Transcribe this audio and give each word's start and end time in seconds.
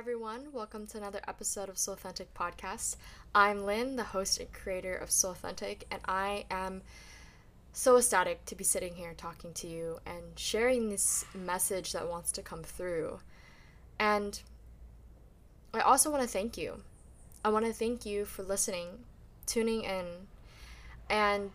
everyone. 0.00 0.50
Welcome 0.50 0.86
to 0.86 0.96
another 0.96 1.20
episode 1.28 1.68
of 1.68 1.76
Soul 1.76 1.92
Authentic 1.92 2.32
Podcast. 2.32 2.96
I'm 3.34 3.66
Lynn, 3.66 3.96
the 3.96 4.02
host 4.02 4.40
and 4.40 4.50
creator 4.50 4.94
of 4.94 5.10
Soul 5.10 5.32
Authentic, 5.32 5.86
and 5.90 6.00
I 6.08 6.46
am 6.50 6.80
so 7.74 7.98
ecstatic 7.98 8.46
to 8.46 8.54
be 8.54 8.64
sitting 8.64 8.94
here 8.94 9.12
talking 9.14 9.52
to 9.52 9.66
you 9.66 9.98
and 10.06 10.22
sharing 10.36 10.88
this 10.88 11.26
message 11.34 11.92
that 11.92 12.08
wants 12.08 12.32
to 12.32 12.40
come 12.40 12.62
through. 12.62 13.20
And 13.98 14.40
I 15.74 15.80
also 15.80 16.10
want 16.10 16.22
to 16.22 16.28
thank 16.28 16.56
you. 16.56 16.80
I 17.44 17.50
want 17.50 17.66
to 17.66 17.72
thank 17.74 18.06
you 18.06 18.24
for 18.24 18.42
listening, 18.42 19.00
tuning 19.44 19.82
in, 19.82 20.06
and 21.10 21.50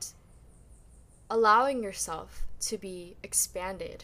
allowing 1.32 1.82
yourself 1.82 2.46
to 2.60 2.77
be 2.77 3.16
expanded 3.24 4.04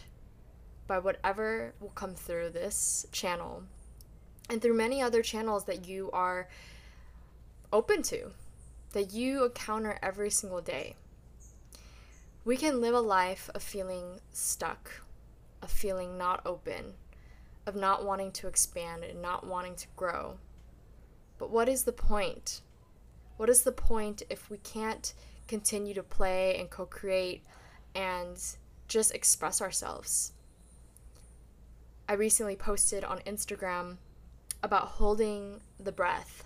by 0.88 0.98
whatever 0.98 1.76
will 1.80 1.90
come 1.90 2.16
through 2.16 2.50
this 2.50 3.06
channel 3.12 3.66
and 4.50 4.62
through 4.62 4.76
many 4.76 5.02
other 5.02 5.22
channels 5.22 5.66
that 5.66 5.88
you 5.88 6.10
are 6.12 6.48
open 7.72 8.02
to, 8.04 8.32
that 8.94 9.14
you 9.14 9.46
encounter 9.46 9.98
every 10.02 10.30
single 10.30 10.62
day. 10.62 10.96
We 12.44 12.58
can 12.58 12.82
live 12.82 12.96
a 12.96 13.02
life 13.02 13.50
of 13.54 13.62
feeling 13.62 14.20
stuck, 14.34 15.02
of 15.62 15.70
feeling 15.70 16.18
not 16.18 16.42
open, 16.46 16.94
of 17.66 17.76
not 17.76 18.04
wanting 18.04 18.32
to 18.34 18.48
expand 18.48 19.04
and 19.04 19.22
not 19.22 19.46
wanting 19.46 19.76
to 19.76 19.88
grow. 19.96 20.38
But 21.38 21.52
what 21.52 21.70
is 21.70 21.84
the 21.84 21.92
point? 21.92 22.62
What 23.38 23.50
is 23.50 23.64
the 23.64 23.72
point 23.72 24.24
if 24.30 24.50
we 24.50 24.58
can't 24.58 25.14
continue 25.48 25.94
to 25.94 26.04
play 26.04 26.58
and 26.60 26.70
co 26.70 26.86
create 26.86 27.44
and 27.96 28.38
just 28.88 29.14
express 29.14 29.62
ourselves? 29.62 30.34
I 32.10 32.14
recently 32.14 32.56
posted 32.56 33.04
on 33.04 33.20
Instagram 33.20 33.98
about 34.64 34.88
holding 34.88 35.62
the 35.80 35.92
breath. 35.92 36.44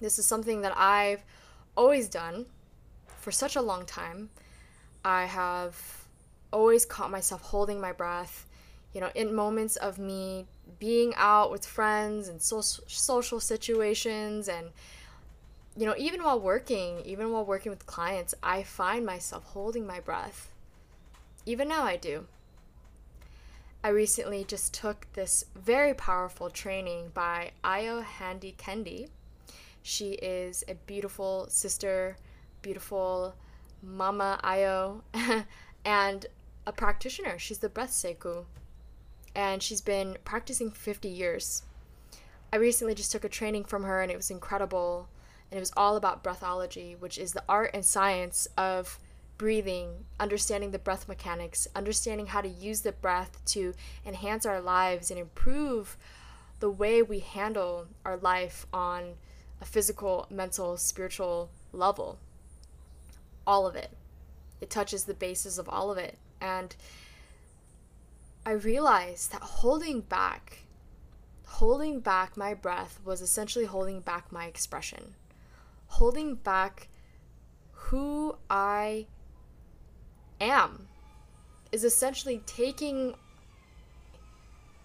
This 0.00 0.18
is 0.18 0.26
something 0.26 0.62
that 0.62 0.76
I've 0.76 1.22
always 1.76 2.08
done 2.08 2.46
for 3.20 3.30
such 3.30 3.56
a 3.56 3.62
long 3.62 3.84
time. 3.84 4.30
I 5.04 5.24
have 5.26 6.06
always 6.52 6.86
caught 6.86 7.10
myself 7.10 7.42
holding 7.42 7.80
my 7.80 7.92
breath, 7.92 8.46
you 8.92 9.00
know, 9.00 9.10
in 9.14 9.34
moments 9.34 9.76
of 9.76 9.98
me 9.98 10.46
being 10.78 11.12
out 11.16 11.50
with 11.50 11.66
friends 11.66 12.28
and 12.28 12.40
so- 12.40 12.60
social 12.60 13.40
situations 13.40 14.48
and 14.48 14.70
you 15.76 15.86
know, 15.86 15.94
even 15.96 16.24
while 16.24 16.40
working, 16.40 17.00
even 17.04 17.30
while 17.30 17.44
working 17.44 17.70
with 17.70 17.86
clients, 17.86 18.34
I 18.42 18.64
find 18.64 19.06
myself 19.06 19.44
holding 19.44 19.86
my 19.86 20.00
breath. 20.00 20.50
Even 21.46 21.68
now 21.68 21.84
I 21.84 21.96
do. 21.96 22.26
I 23.82 23.90
recently 23.90 24.42
just 24.42 24.74
took 24.74 25.06
this 25.12 25.44
very 25.54 25.94
powerful 25.94 26.50
training 26.50 27.12
by 27.14 27.52
Ayo 27.62 28.02
Handy 28.02 28.56
Kendi. 28.58 29.08
She 29.82 30.14
is 30.14 30.64
a 30.66 30.74
beautiful 30.74 31.46
sister, 31.48 32.16
beautiful 32.60 33.36
mama 33.80 34.40
Ayo, 34.42 35.02
and 35.84 36.26
a 36.66 36.72
practitioner. 36.72 37.38
She's 37.38 37.58
the 37.58 37.68
breath 37.68 37.92
seku, 37.92 38.46
and 39.36 39.62
she's 39.62 39.80
been 39.80 40.16
practicing 40.24 40.72
50 40.72 41.08
years. 41.08 41.62
I 42.52 42.56
recently 42.56 42.96
just 42.96 43.12
took 43.12 43.24
a 43.24 43.28
training 43.28 43.64
from 43.64 43.84
her, 43.84 44.02
and 44.02 44.10
it 44.10 44.16
was 44.16 44.30
incredible. 44.30 45.08
And 45.50 45.56
it 45.56 45.60
was 45.60 45.72
all 45.76 45.96
about 45.96 46.24
breathology, 46.24 46.96
which 46.98 47.16
is 47.16 47.32
the 47.32 47.44
art 47.48 47.70
and 47.74 47.84
science 47.84 48.48
of 48.58 48.98
breathing, 49.38 50.04
understanding 50.18 50.72
the 50.72 50.78
breath 50.78 51.08
mechanics, 51.08 51.68
understanding 51.74 52.26
how 52.26 52.40
to 52.40 52.48
use 52.48 52.82
the 52.82 52.92
breath 52.92 53.42
to 53.46 53.72
enhance 54.04 54.44
our 54.44 54.60
lives 54.60 55.10
and 55.10 55.18
improve 55.18 55.96
the 56.60 56.68
way 56.68 57.00
we 57.00 57.20
handle 57.20 57.86
our 58.04 58.16
life 58.16 58.66
on 58.72 59.14
a 59.60 59.64
physical, 59.64 60.26
mental, 60.28 60.76
spiritual 60.76 61.50
level. 61.72 62.18
All 63.46 63.66
of 63.66 63.76
it. 63.76 63.92
It 64.60 64.70
touches 64.70 65.04
the 65.04 65.14
basis 65.14 65.56
of 65.56 65.68
all 65.68 65.90
of 65.90 65.98
it. 65.98 66.18
And 66.40 66.74
I 68.44 68.52
realized 68.52 69.32
that 69.32 69.42
holding 69.42 70.00
back, 70.00 70.64
holding 71.46 72.00
back 72.00 72.36
my 72.36 72.54
breath 72.54 73.00
was 73.04 73.20
essentially 73.20 73.66
holding 73.66 74.00
back 74.00 74.32
my 74.32 74.46
expression, 74.46 75.14
holding 75.86 76.34
back 76.34 76.88
who 77.72 78.36
I 78.50 79.06
am 80.40 80.88
is 81.72 81.84
essentially 81.84 82.42
taking 82.46 83.14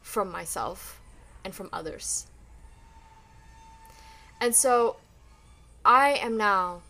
from 0.02 0.32
myself 0.32 1.02
and 1.44 1.54
from 1.54 1.70
others. 1.72 2.28
And 4.42 4.54
so 4.54 4.98
I 5.86 6.12
am 6.22 6.38
now 6.38 6.82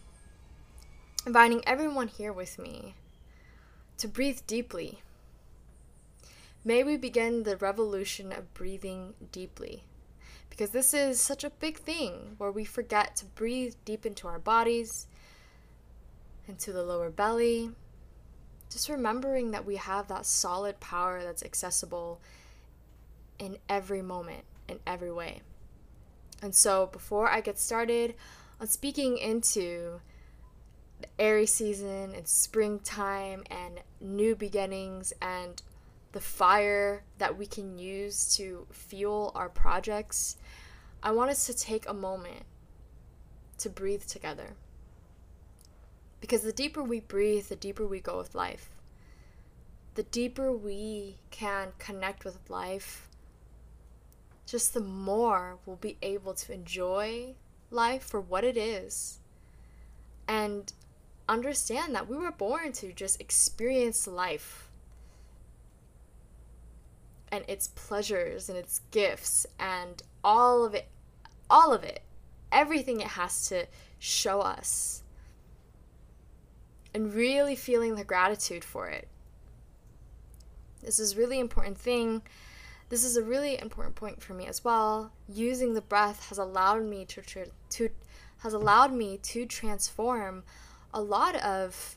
inviting 1.25 1.61
everyone 1.67 2.07
here 2.07 2.33
with 2.33 2.57
me 2.59 2.95
to 3.97 4.07
breathe 4.07 4.39
deeply. 4.47 5.01
May 6.65 6.83
we 6.83 6.97
begin 6.97 7.43
the 7.43 7.57
revolution 7.57 8.31
of 8.31 8.53
breathing 8.53 9.13
deeply. 9.31 9.83
Because 10.49 10.69
this 10.69 10.93
is 10.93 11.19
such 11.19 11.43
a 11.43 11.49
big 11.49 11.79
thing 11.79 12.35
where 12.37 12.51
we 12.51 12.63
forget 12.63 13.15
to 13.17 13.25
breathe 13.25 13.73
deep 13.85 14.05
into 14.05 14.27
our 14.27 14.39
bodies, 14.39 15.07
into 16.47 16.71
the 16.71 16.83
lower 16.83 17.09
belly, 17.09 17.71
just 18.73 18.89
remembering 18.89 19.51
that 19.51 19.65
we 19.65 19.75
have 19.75 20.07
that 20.07 20.25
solid 20.25 20.79
power 20.79 21.23
that's 21.23 21.43
accessible 21.43 22.19
in 23.39 23.57
every 23.69 24.01
moment, 24.01 24.43
in 24.67 24.79
every 24.85 25.11
way. 25.11 25.41
And 26.41 26.53
so, 26.53 26.87
before 26.87 27.29
I 27.29 27.41
get 27.41 27.59
started 27.59 28.15
on 28.59 28.67
speaking 28.67 29.17
into 29.17 30.01
the 30.99 31.07
Aries 31.19 31.53
season 31.53 32.13
and 32.15 32.27
springtime 32.27 33.43
and 33.49 33.81
new 34.01 34.35
beginnings 34.35 35.13
and 35.21 35.61
the 36.11 36.19
fire 36.19 37.03
that 37.17 37.37
we 37.37 37.45
can 37.45 37.77
use 37.77 38.35
to 38.37 38.67
fuel 38.71 39.31
our 39.35 39.49
projects, 39.49 40.37
I 41.01 41.11
want 41.11 41.31
us 41.31 41.45
to 41.45 41.53
take 41.53 41.87
a 41.87 41.93
moment 41.93 42.43
to 43.59 43.69
breathe 43.69 44.03
together. 44.03 44.55
Because 46.23 46.43
the 46.43 46.53
deeper 46.53 46.81
we 46.81 47.01
breathe, 47.01 47.47
the 47.47 47.55
deeper 47.57 47.85
we 47.85 47.99
go 47.99 48.17
with 48.17 48.33
life. 48.33 48.69
The 49.95 50.03
deeper 50.03 50.53
we 50.53 51.17
can 51.31 51.73
connect 51.79 52.23
with 52.23 52.49
life, 52.49 53.09
just 54.45 54.73
the 54.73 54.79
more 54.79 55.57
we'll 55.65 55.75
be 55.75 55.97
able 56.01 56.33
to 56.35 56.53
enjoy 56.53 57.35
life 57.71 58.03
for 58.03 58.21
what 58.21 58.45
it 58.45 58.55
is. 58.55 59.19
And 60.25 60.71
understand 61.27 61.93
that 61.93 62.07
we 62.07 62.15
were 62.15 62.31
born 62.31 62.71
to 62.71 62.93
just 62.93 63.19
experience 63.19 64.07
life 64.07 64.69
and 67.33 67.43
its 67.49 67.67
pleasures 67.67 68.47
and 68.47 68.57
its 68.57 68.79
gifts 68.91 69.45
and 69.59 70.01
all 70.23 70.63
of 70.63 70.73
it 70.73 70.87
all 71.49 71.73
of 71.73 71.83
it. 71.83 72.01
Everything 72.49 73.01
it 73.01 73.07
has 73.07 73.49
to 73.49 73.67
show 73.99 74.39
us 74.39 75.02
and 76.93 77.13
really 77.13 77.55
feeling 77.55 77.95
the 77.95 78.03
gratitude 78.03 78.63
for 78.63 78.87
it. 78.87 79.07
This 80.81 80.99
is 80.99 81.15
really 81.15 81.39
important 81.39 81.77
thing. 81.77 82.21
This 82.89 83.03
is 83.03 83.17
a 83.17 83.23
really 83.23 83.59
important 83.59 83.95
point 83.95 84.21
for 84.21 84.33
me 84.33 84.45
as 84.45 84.63
well. 84.63 85.11
Using 85.27 85.73
the 85.73 85.81
breath 85.81 86.29
has 86.29 86.37
allowed 86.37 86.83
me 86.83 87.05
to 87.05 87.21
to 87.69 87.89
has 88.39 88.53
allowed 88.53 88.93
me 88.93 89.17
to 89.23 89.45
transform 89.45 90.43
a 90.93 91.01
lot 91.01 91.35
of 91.37 91.95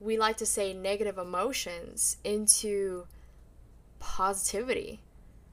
we 0.00 0.18
like 0.18 0.36
to 0.38 0.46
say 0.46 0.74
negative 0.74 1.18
emotions 1.18 2.16
into 2.24 3.06
positivity, 4.00 5.00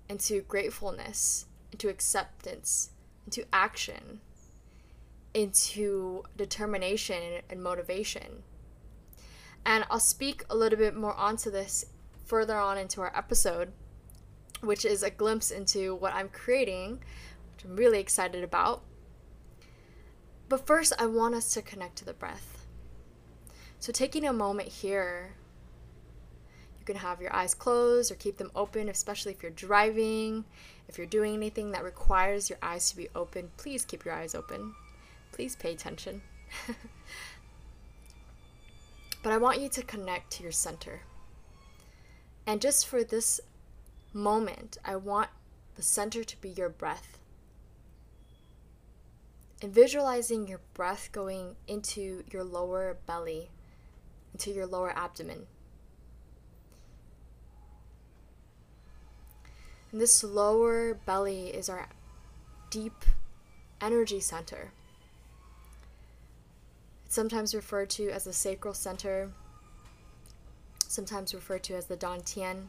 into 0.10 0.42
gratefulness, 0.42 1.46
into 1.72 1.90
acceptance, 1.90 2.90
into 3.26 3.46
action, 3.54 4.20
into 5.34 6.24
determination 6.36 7.42
and 7.50 7.62
motivation. 7.62 8.44
And 9.66 9.86
I'll 9.90 10.00
speak 10.00 10.44
a 10.50 10.56
little 10.56 10.78
bit 10.78 10.96
more 10.96 11.14
onto 11.14 11.52
this 11.52 11.86
further 12.26 12.58
on 12.58 12.78
into 12.78 13.02
our 13.02 13.16
episode, 13.16 13.72
which 14.62 14.86
is 14.86 15.04
a 15.04 15.10
glimpse 15.10 15.52
into 15.52 15.96
what 15.96 16.14
I'm 16.14 16.30
creating, 16.30 17.04
which 17.56 17.66
I'm 17.66 17.76
really 17.76 18.00
excited 18.00 18.44
about. 18.44 18.84
But 20.50 20.66
first, 20.66 20.94
I 21.00 21.06
want 21.06 21.36
us 21.36 21.54
to 21.54 21.62
connect 21.62 21.98
to 21.98 22.06
the 22.06 22.14
breath. 22.14 22.66
So, 23.80 23.92
taking 23.92 24.26
a 24.26 24.34
moment 24.34 24.68
here, 24.68 25.36
you 26.80 26.86
can 26.86 26.98
have 26.98 27.22
your 27.22 27.34
eyes 27.34 27.54
closed 27.54 28.12
or 28.12 28.16
keep 28.16 28.38
them 28.38 28.52
open, 28.56 28.90
especially 28.90 29.32
if 29.32 29.44
you're 29.44 29.52
driving. 29.52 30.46
If 30.88 30.98
you're 30.98 31.08
doing 31.08 31.36
anything 31.36 31.72
that 31.72 31.84
requires 31.84 32.50
your 32.50 32.60
eyes 32.62 32.90
to 32.90 32.98
be 32.98 33.08
open, 33.16 33.52
please 33.58 33.86
keep 33.86 34.04
your 34.04 34.14
eyes 34.14 34.36
open. 34.36 34.74
Please 35.32 35.56
pay 35.56 35.74
attention. 35.74 36.22
But 39.24 39.34
I 39.34 39.38
want 39.38 39.62
you 39.62 39.70
to 39.70 39.84
connect 39.84 40.32
to 40.34 40.44
your 40.44 40.52
center. 40.52 41.02
And 42.48 42.60
just 42.60 42.88
for 42.88 43.04
this 43.04 43.40
moment, 44.14 44.78
I 44.84 44.96
want 44.96 45.30
the 45.76 45.82
center 45.82 46.24
to 46.24 46.42
be 46.42 46.50
your 46.50 46.70
breath. 46.70 47.18
And 49.62 49.74
visualizing 49.74 50.48
your 50.48 50.62
breath 50.74 51.10
going 51.12 51.56
into 51.68 52.24
your 52.32 52.44
lower 52.44 52.98
belly, 53.06 53.52
into 54.34 54.52
your 54.52 54.66
lower 54.66 54.92
abdomen. 54.98 55.46
And 59.92 60.02
this 60.02 60.24
lower 60.24 60.96
belly 60.96 61.48
is 61.50 61.70
our 61.70 61.90
deep 62.70 63.06
energy 63.80 64.20
center. 64.20 64.72
Sometimes 67.12 67.54
referred 67.54 67.90
to 67.90 68.10
as 68.10 68.24
the 68.24 68.32
sacral 68.32 68.74
center, 68.74 69.32
sometimes 70.88 71.34
referred 71.34 71.62
to 71.64 71.76
as 71.76 71.88
the 71.88 71.98
Dantian. 71.98 72.68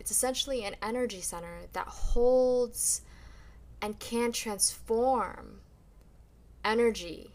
It's 0.00 0.10
essentially 0.10 0.64
an 0.64 0.74
energy 0.82 1.20
center 1.20 1.60
that 1.74 1.86
holds 1.86 3.02
and 3.80 3.96
can 4.00 4.32
transform 4.32 5.60
energy 6.64 7.30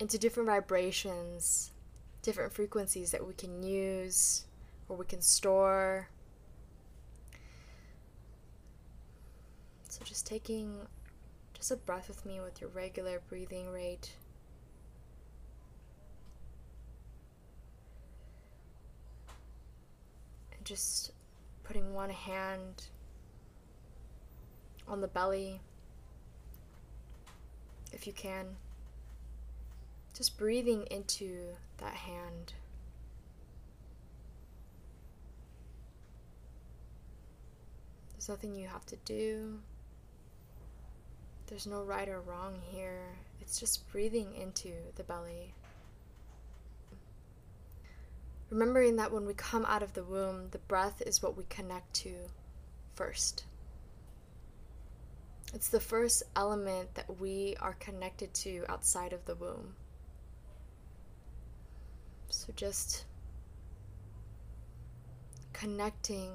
into 0.00 0.16
different 0.16 0.48
vibrations, 0.48 1.70
different 2.22 2.54
frequencies 2.54 3.10
that 3.10 3.26
we 3.26 3.34
can 3.34 3.62
use 3.62 4.46
or 4.88 4.96
we 4.96 5.04
can 5.04 5.20
store. 5.20 6.08
So 9.90 10.02
just 10.02 10.26
taking 10.26 10.78
just 11.52 11.70
a 11.72 11.76
breath 11.76 12.08
with 12.08 12.24
me 12.24 12.40
with 12.40 12.62
your 12.62 12.70
regular 12.70 13.20
breathing 13.28 13.70
rate. 13.70 14.12
Just 20.68 21.12
putting 21.64 21.94
one 21.94 22.10
hand 22.10 22.88
on 24.86 25.00
the 25.00 25.08
belly 25.08 25.60
if 27.90 28.06
you 28.06 28.12
can. 28.12 28.44
Just 30.14 30.36
breathing 30.36 30.82
into 30.90 31.54
that 31.78 31.94
hand. 31.94 32.52
There's 38.12 38.28
nothing 38.28 38.54
you 38.54 38.68
have 38.68 38.84
to 38.86 38.96
do. 39.06 39.60
There's 41.46 41.66
no 41.66 41.82
right 41.82 42.08
or 42.08 42.20
wrong 42.20 42.60
here. 42.70 43.06
It's 43.40 43.58
just 43.58 43.90
breathing 43.90 44.34
into 44.34 44.72
the 44.96 45.04
belly. 45.04 45.54
Remembering 48.50 48.96
that 48.96 49.12
when 49.12 49.26
we 49.26 49.34
come 49.34 49.64
out 49.66 49.82
of 49.82 49.92
the 49.92 50.04
womb, 50.04 50.48
the 50.50 50.58
breath 50.58 51.02
is 51.04 51.22
what 51.22 51.36
we 51.36 51.44
connect 51.50 51.92
to 51.94 52.14
first. 52.94 53.44
It's 55.54 55.68
the 55.68 55.80
first 55.80 56.22
element 56.36 56.94
that 56.94 57.20
we 57.20 57.56
are 57.60 57.74
connected 57.74 58.32
to 58.34 58.64
outside 58.68 59.12
of 59.12 59.24
the 59.24 59.34
womb. 59.34 59.74
So 62.30 62.52
just 62.54 63.04
connecting 65.52 66.32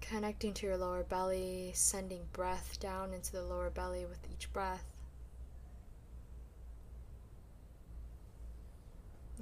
connecting 0.00 0.54
to 0.54 0.66
your 0.66 0.76
lower 0.78 1.02
belly, 1.02 1.70
sending 1.74 2.22
breath 2.32 2.78
down 2.80 3.12
into 3.12 3.32
the 3.32 3.42
lower 3.42 3.68
belly 3.68 4.06
with 4.06 4.26
each 4.32 4.50
breath. 4.52 4.87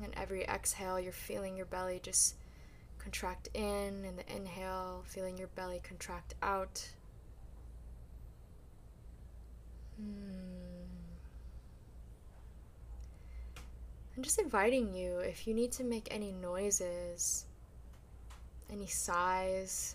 And 0.02 0.12
every 0.16 0.44
exhale, 0.44 1.00
you're 1.00 1.12
feeling 1.12 1.56
your 1.56 1.66
belly 1.66 2.00
just 2.02 2.34
contract 2.98 3.48
in, 3.54 4.04
and 4.04 4.18
the 4.18 4.34
inhale, 4.34 5.02
feeling 5.06 5.38
your 5.38 5.48
belly 5.48 5.80
contract 5.82 6.34
out. 6.42 6.88
Hmm. 9.96 10.66
I'm 14.16 14.22
just 14.22 14.38
inviting 14.38 14.94
you 14.94 15.18
if 15.18 15.46
you 15.46 15.54
need 15.54 15.72
to 15.72 15.84
make 15.84 16.08
any 16.10 16.32
noises, 16.32 17.44
any 18.70 18.86
sighs, 18.86 19.94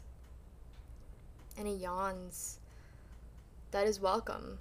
any 1.58 1.76
yawns, 1.76 2.60
that 3.72 3.88
is 3.88 4.00
welcome. 4.00 4.58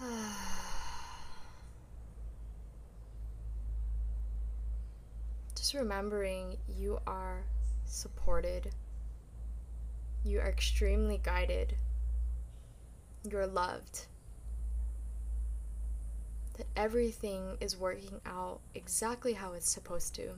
Just 5.62 5.74
remembering 5.74 6.56
you 6.76 6.98
are 7.06 7.44
supported, 7.84 8.72
you 10.24 10.40
are 10.40 10.48
extremely 10.48 11.20
guided, 11.22 11.76
you're 13.30 13.46
loved, 13.46 14.06
that 16.56 16.66
everything 16.74 17.58
is 17.60 17.76
working 17.76 18.20
out 18.26 18.58
exactly 18.74 19.34
how 19.34 19.52
it's 19.52 19.70
supposed 19.70 20.16
to. 20.16 20.32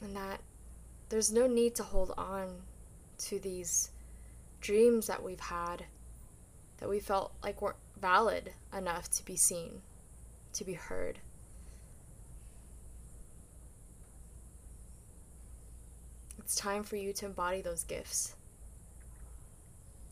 and 0.00 0.16
that 0.16 0.40
there's 1.10 1.30
no 1.30 1.46
need 1.46 1.74
to 1.74 1.82
hold 1.82 2.14
on 2.16 2.62
to 3.18 3.38
these 3.38 3.90
dreams 4.62 5.08
that 5.08 5.22
we've 5.22 5.38
had 5.38 5.84
that 6.78 6.88
we 6.88 6.98
felt 6.98 7.34
like 7.42 7.60
weren't 7.60 7.76
valid 8.00 8.54
enough 8.74 9.10
to 9.10 9.22
be 9.26 9.36
seen, 9.36 9.82
to 10.54 10.64
be 10.64 10.72
heard. 10.72 11.18
It's 16.44 16.56
time 16.56 16.82
for 16.82 16.96
you 16.96 17.12
to 17.14 17.26
embody 17.26 17.62
those 17.62 17.84
gifts. 17.84 18.34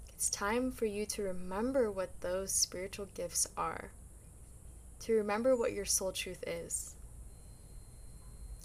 It's 0.09 0.31
time 0.31 0.71
for 0.71 0.87
you 0.87 1.05
to 1.07 1.23
remember 1.23 1.91
what 1.91 2.21
those 2.21 2.53
spiritual 2.53 3.09
gifts 3.15 3.49
are, 3.57 3.91
to 5.01 5.15
remember 5.15 5.57
what 5.57 5.73
your 5.73 5.85
soul 5.85 6.13
truth 6.13 6.45
is. 6.47 6.95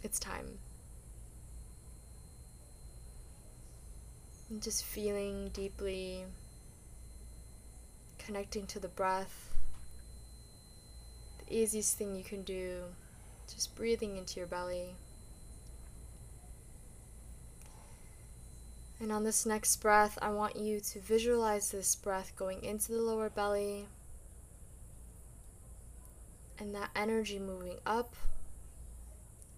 It's 0.03 0.19
time. 0.19 0.59
And 4.49 4.61
just 4.61 4.85
feeling 4.85 5.49
deeply, 5.53 6.25
connecting 8.19 8.67
to 8.67 8.79
the 8.79 8.89
breath. 8.89 9.49
The 11.39 11.57
easiest 11.57 11.97
thing 11.97 12.15
you 12.15 12.23
can 12.23 12.43
do, 12.43 12.83
just 13.51 13.75
breathing 13.75 14.17
into 14.17 14.39
your 14.39 14.47
belly. 14.47 14.95
And 18.99 19.11
on 19.11 19.23
this 19.23 19.45
next 19.45 19.75
breath, 19.81 20.17
I 20.21 20.29
want 20.29 20.55
you 20.55 20.79
to 20.79 20.99
visualize 20.99 21.69
this 21.71 21.95
breath 21.95 22.31
going 22.37 22.63
into 22.63 22.93
the 22.93 23.01
lower 23.01 23.29
belly 23.29 23.87
and 26.57 26.73
that 26.73 26.91
energy 26.95 27.37
moving 27.37 27.75
up, 27.85 28.15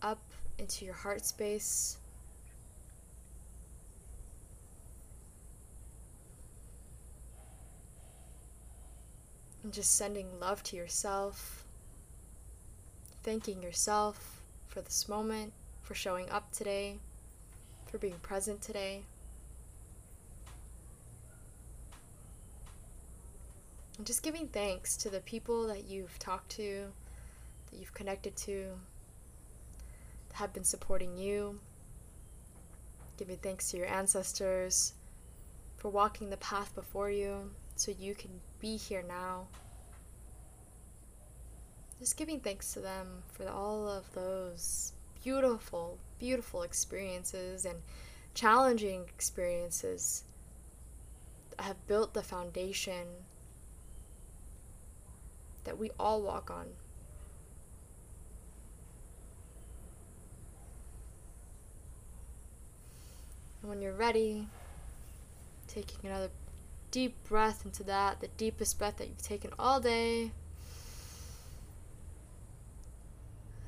up 0.02 0.20
into 0.58 0.86
your 0.86 0.96
heart 0.96 1.24
space. 1.24 1.98
And 9.64 9.72
just 9.72 9.96
sending 9.96 10.40
love 10.40 10.64
to 10.64 10.76
yourself, 10.76 11.64
thanking 13.22 13.62
yourself 13.62 14.42
for 14.68 14.82
this 14.82 15.08
moment, 15.08 15.54
for 15.84 15.94
showing 15.94 16.28
up 16.30 16.52
today, 16.52 16.98
for 17.86 17.98
being 18.00 18.18
present 18.22 18.62
today. 18.62 19.04
And 23.98 24.06
just 24.06 24.22
giving 24.22 24.48
thanks 24.48 24.96
to 24.98 25.10
the 25.10 25.22
people 25.22 25.68
that 25.68 25.86
you've 25.86 26.18
talked 26.20 26.50
to, 26.52 26.88
that 27.72 27.80
you've 27.80 27.94
connected 27.94 28.36
to, 28.38 28.78
that 30.30 30.36
have 30.36 30.54
been 30.54 30.64
supporting 30.64 31.18
you. 31.18 31.60
Giving 33.18 33.38
thanks 33.38 33.72
to 33.72 33.78
your 33.78 33.88
ancestors 33.88 34.94
for 35.78 35.90
walking 35.90 36.30
the 36.30 36.38
path 36.38 36.74
before 36.76 37.10
you 37.10 37.52
so 37.76 37.92
you 37.98 38.14
can 38.14 38.30
be 38.60 38.78
here 38.78 39.04
now. 39.08 39.48
Just 42.00 42.18
giving 42.18 42.40
thanks 42.40 42.74
to 42.74 42.80
them 42.80 43.24
for 43.32 43.48
all 43.50 43.88
of 43.88 44.14
those 44.14 44.94
beautiful, 45.24 45.98
beautiful 46.20 46.62
experiences 46.62 47.66
and 47.66 47.80
challenging 48.36 49.06
experiences 49.10 50.24
that 51.50 51.62
have 51.64 51.88
built 51.88 52.14
the 52.14 52.22
foundation 52.22 53.08
that 55.68 55.78
we 55.78 55.92
all 56.00 56.22
walk 56.22 56.50
on. 56.50 56.66
And 63.62 63.70
when 63.70 63.82
you're 63.82 63.92
ready, 63.92 64.48
taking 65.68 66.10
another 66.10 66.30
deep 66.90 67.22
breath 67.28 67.66
into 67.66 67.84
that, 67.84 68.22
the 68.22 68.30
deepest 68.30 68.80
breath 68.80 68.96
that 68.98 69.10
you've 69.10 69.22
taken 69.22 69.52
all 69.60 69.82
day. 69.82 70.32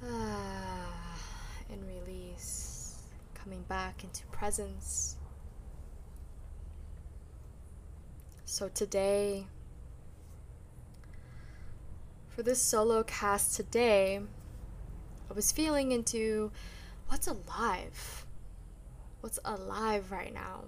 Ah, 0.01 1.20
and 1.70 1.82
release, 1.86 2.98
coming 3.36 3.63
back 3.63 4.06
into 4.06 4.25
presence. 4.27 5.18
So 8.46 8.70
today, 8.70 9.48
for 12.39 12.43
this 12.43 12.62
solo 12.62 13.03
cast 13.03 13.58
today, 13.58 14.17
I 15.29 15.34
was 15.34 15.51
feeling 15.51 15.91
into 15.91 16.53
what's 17.10 17.27
alive? 17.27 18.25
What's 19.19 19.39
alive 19.43 20.10
right 20.10 20.34
now? 20.34 20.63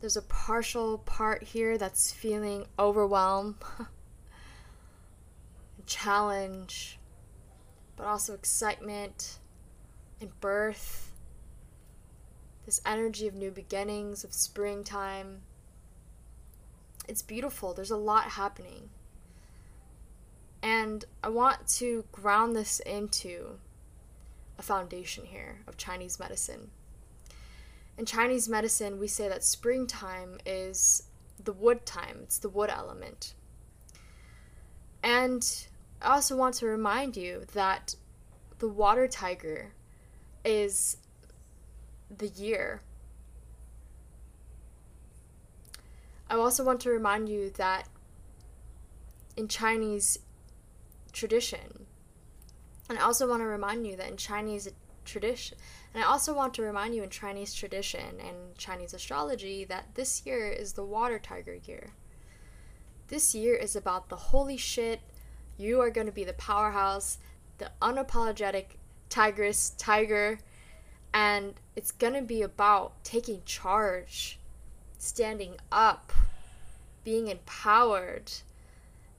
There's 0.00 0.16
a 0.16 0.22
partial 0.22 0.96
part 0.96 1.42
here 1.42 1.76
that's 1.76 2.10
feeling 2.10 2.64
overwhelmed, 2.78 3.56
challenge, 5.86 6.98
but 7.96 8.06
also 8.06 8.32
excitement 8.32 9.38
and 10.18 10.30
birth. 10.40 11.12
This 12.64 12.80
energy 12.86 13.28
of 13.28 13.34
new 13.34 13.50
beginnings, 13.50 14.24
of 14.24 14.32
springtime. 14.32 15.42
It's 17.06 17.20
beautiful. 17.20 17.74
There's 17.74 17.90
a 17.90 17.98
lot 17.98 18.24
happening. 18.24 18.88
And 20.62 21.04
I 21.22 21.28
want 21.28 21.66
to 21.78 22.04
ground 22.12 22.54
this 22.54 22.80
into 22.80 23.58
a 24.58 24.62
foundation 24.62 25.24
here 25.24 25.60
of 25.66 25.76
Chinese 25.76 26.18
medicine. 26.18 26.70
In 27.96 28.06
Chinese 28.06 28.48
medicine, 28.48 28.98
we 28.98 29.08
say 29.08 29.28
that 29.28 29.44
springtime 29.44 30.38
is 30.44 31.04
the 31.42 31.52
wood 31.52 31.86
time, 31.86 32.20
it's 32.22 32.38
the 32.38 32.48
wood 32.48 32.70
element. 32.70 33.34
And 35.02 35.66
I 36.02 36.14
also 36.14 36.36
want 36.36 36.54
to 36.56 36.66
remind 36.66 37.16
you 37.16 37.46
that 37.54 37.94
the 38.58 38.68
water 38.68 39.08
tiger 39.08 39.72
is 40.44 40.98
the 42.14 42.28
year. 42.28 42.82
I 46.28 46.36
also 46.36 46.64
want 46.64 46.80
to 46.80 46.90
remind 46.90 47.28
you 47.28 47.50
that 47.56 47.88
in 49.36 49.48
Chinese 49.48 50.18
tradition, 51.10 51.86
and 52.88 52.98
I 52.98 53.02
also 53.02 53.28
want 53.28 53.42
to 53.42 53.46
remind 53.46 53.86
you 53.86 53.96
that 53.96 54.10
in 54.10 54.16
Chinese 54.16 54.68
tradition, 55.04 55.58
and 55.94 56.02
I 56.02 56.06
also 56.06 56.34
want 56.34 56.54
to 56.54 56.62
remind 56.62 56.94
you 56.94 57.02
in 57.02 57.10
Chinese 57.10 57.54
tradition 57.54 58.20
and 58.20 58.56
Chinese 58.56 58.94
astrology 58.94 59.64
that 59.64 59.94
this 59.94 60.24
year 60.26 60.48
is 60.48 60.72
the 60.72 60.84
water 60.84 61.18
tiger 61.18 61.54
year. 61.54 61.90
This 63.08 63.34
year 63.34 63.54
is 63.54 63.74
about 63.74 64.08
the 64.08 64.16
holy 64.16 64.56
shit. 64.56 65.00
You 65.56 65.80
are 65.80 65.90
going 65.90 66.06
to 66.06 66.12
be 66.12 66.24
the 66.24 66.32
powerhouse, 66.34 67.18
the 67.58 67.70
unapologetic 67.82 68.76
tigress, 69.08 69.70
tiger, 69.70 70.38
and 71.12 71.54
it's 71.74 71.90
going 71.90 72.14
to 72.14 72.22
be 72.22 72.42
about 72.42 73.02
taking 73.04 73.42
charge, 73.44 74.38
standing 74.98 75.56
up, 75.72 76.12
being 77.04 77.28
empowered, 77.28 78.30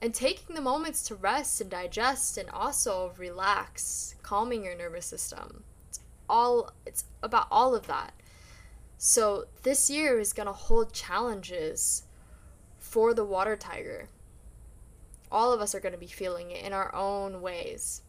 and 0.02 0.12
taking 0.12 0.56
the 0.56 0.60
moments 0.60 1.04
to 1.04 1.14
rest 1.14 1.60
and 1.60 1.70
digest 1.70 2.36
and 2.36 2.50
also 2.50 3.12
relax, 3.16 4.16
calming 4.22 4.64
your 4.64 4.74
nervous 4.74 5.06
system 5.06 5.62
It's 5.88 6.00
all 6.28 6.72
it's 6.84 7.04
about 7.22 7.46
all 7.52 7.76
of 7.76 7.86
that. 7.86 8.12
So 8.98 9.46
this 9.62 9.88
year 9.88 10.18
is 10.18 10.32
going 10.32 10.48
to 10.48 10.52
hold 10.52 10.92
challenges 10.92 12.02
for 12.78 13.14
the 13.14 13.24
water 13.24 13.56
tiger. 13.56 14.08
All 15.30 15.52
of 15.52 15.60
us 15.60 15.72
are 15.72 15.80
going 15.80 15.94
to 15.94 15.98
be 15.98 16.06
feeling 16.06 16.50
it 16.50 16.64
in 16.64 16.72
our 16.72 16.92
own 16.92 17.40
ways. 17.40 18.02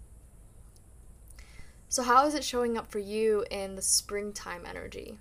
So 1.89 2.01
how 2.01 2.25
is 2.25 2.33
it 2.33 2.43
showing 2.43 2.75
up 2.75 2.91
for 2.91 2.99
you 2.99 3.45
in 3.51 3.75
the 3.75 3.83
springtime 3.83 4.65
energy? 4.67 5.19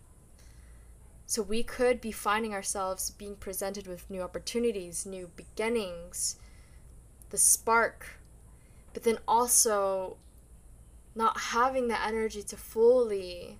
So 1.27 1.43
we 1.43 1.63
could 1.63 2.01
be 2.01 2.13
finding 2.13 2.55
ourselves 2.55 3.11
being 3.11 3.37
presented 3.37 3.87
with 3.87 4.09
new 4.11 4.23
opportunities, 4.23 5.05
new 5.05 5.31
beginnings, 5.37 6.37
the 7.33 7.39
spark, 7.39 8.21
but 8.93 9.03
then 9.03 9.19
also 9.27 10.19
not 11.15 11.41
having 11.41 11.89
the 11.89 12.01
energy 12.01 12.43
to 12.43 12.57
fully 12.57 13.59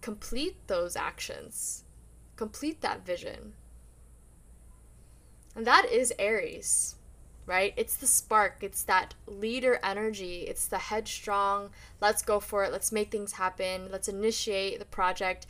complete 0.00 0.56
those 0.68 0.94
actions, 0.94 1.84
complete 2.36 2.80
that 2.80 3.04
vision. 3.04 3.54
And 5.56 5.66
that 5.66 5.86
is 5.90 6.12
Aries, 6.18 6.94
right? 7.44 7.74
It's 7.76 7.96
the 7.96 8.06
spark, 8.06 8.58
it's 8.62 8.84
that 8.84 9.14
leader 9.26 9.80
energy, 9.82 10.42
it's 10.42 10.68
the 10.68 10.78
headstrong, 10.78 11.70
let's 12.00 12.22
go 12.22 12.38
for 12.38 12.64
it, 12.64 12.70
let's 12.72 12.92
make 12.92 13.10
things 13.10 13.32
happen, 13.32 13.88
let's 13.90 14.08
initiate 14.08 14.78
the 14.78 14.84
project. 14.84 15.46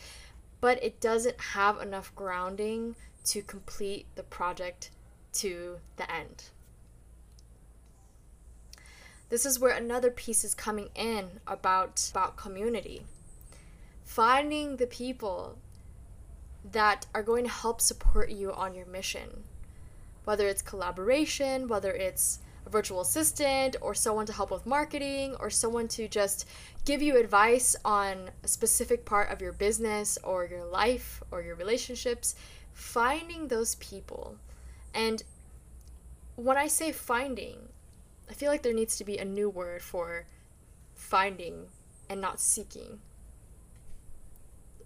But 0.62 0.82
it 0.82 1.02
doesn't 1.02 1.38
have 1.38 1.82
enough 1.82 2.14
grounding 2.14 2.96
to 3.26 3.42
complete 3.42 4.06
the 4.14 4.22
project 4.22 4.90
to 5.34 5.78
the 5.96 6.10
end. 6.10 6.44
This 9.28 9.46
is 9.46 9.58
where 9.58 9.74
another 9.74 10.10
piece 10.10 10.44
is 10.44 10.54
coming 10.54 10.90
in 10.94 11.40
about 11.46 12.08
about 12.10 12.36
community. 12.36 13.04
Finding 14.04 14.76
the 14.76 14.86
people 14.86 15.58
that 16.70 17.06
are 17.14 17.22
going 17.22 17.44
to 17.44 17.50
help 17.50 17.80
support 17.80 18.30
you 18.30 18.52
on 18.52 18.74
your 18.74 18.86
mission. 18.86 19.44
Whether 20.24 20.46
it's 20.48 20.62
collaboration 20.62 21.68
whether 21.68 21.92
it's 21.92 22.38
a 22.66 22.70
virtual 22.70 23.00
assistant 23.00 23.76
or 23.80 23.94
someone 23.94 24.26
to 24.26 24.32
help 24.32 24.50
with 24.50 24.66
marketing 24.66 25.36
or 25.40 25.50
someone 25.50 25.88
to 25.88 26.08
just 26.08 26.46
give 26.84 27.02
you 27.02 27.18
advice 27.18 27.76
on 27.84 28.30
a 28.42 28.48
specific 28.48 29.04
part 29.04 29.30
of 29.30 29.40
your 29.40 29.52
business 29.52 30.18
or 30.22 30.46
your 30.46 30.64
life 30.64 31.22
or 31.30 31.42
your 31.42 31.56
relationships 31.56 32.34
finding 32.72 33.48
those 33.48 33.74
people 33.76 34.36
and 34.94 35.22
when 36.36 36.56
i 36.56 36.66
say 36.66 36.92
finding 36.92 37.68
I 38.28 38.32
feel 38.32 38.50
like 38.50 38.62
there 38.62 38.72
needs 38.72 38.96
to 38.96 39.04
be 39.04 39.18
a 39.18 39.24
new 39.24 39.50
word 39.50 39.82
for 39.82 40.26
finding 40.94 41.66
and 42.08 42.20
not 42.20 42.40
seeking. 42.40 43.00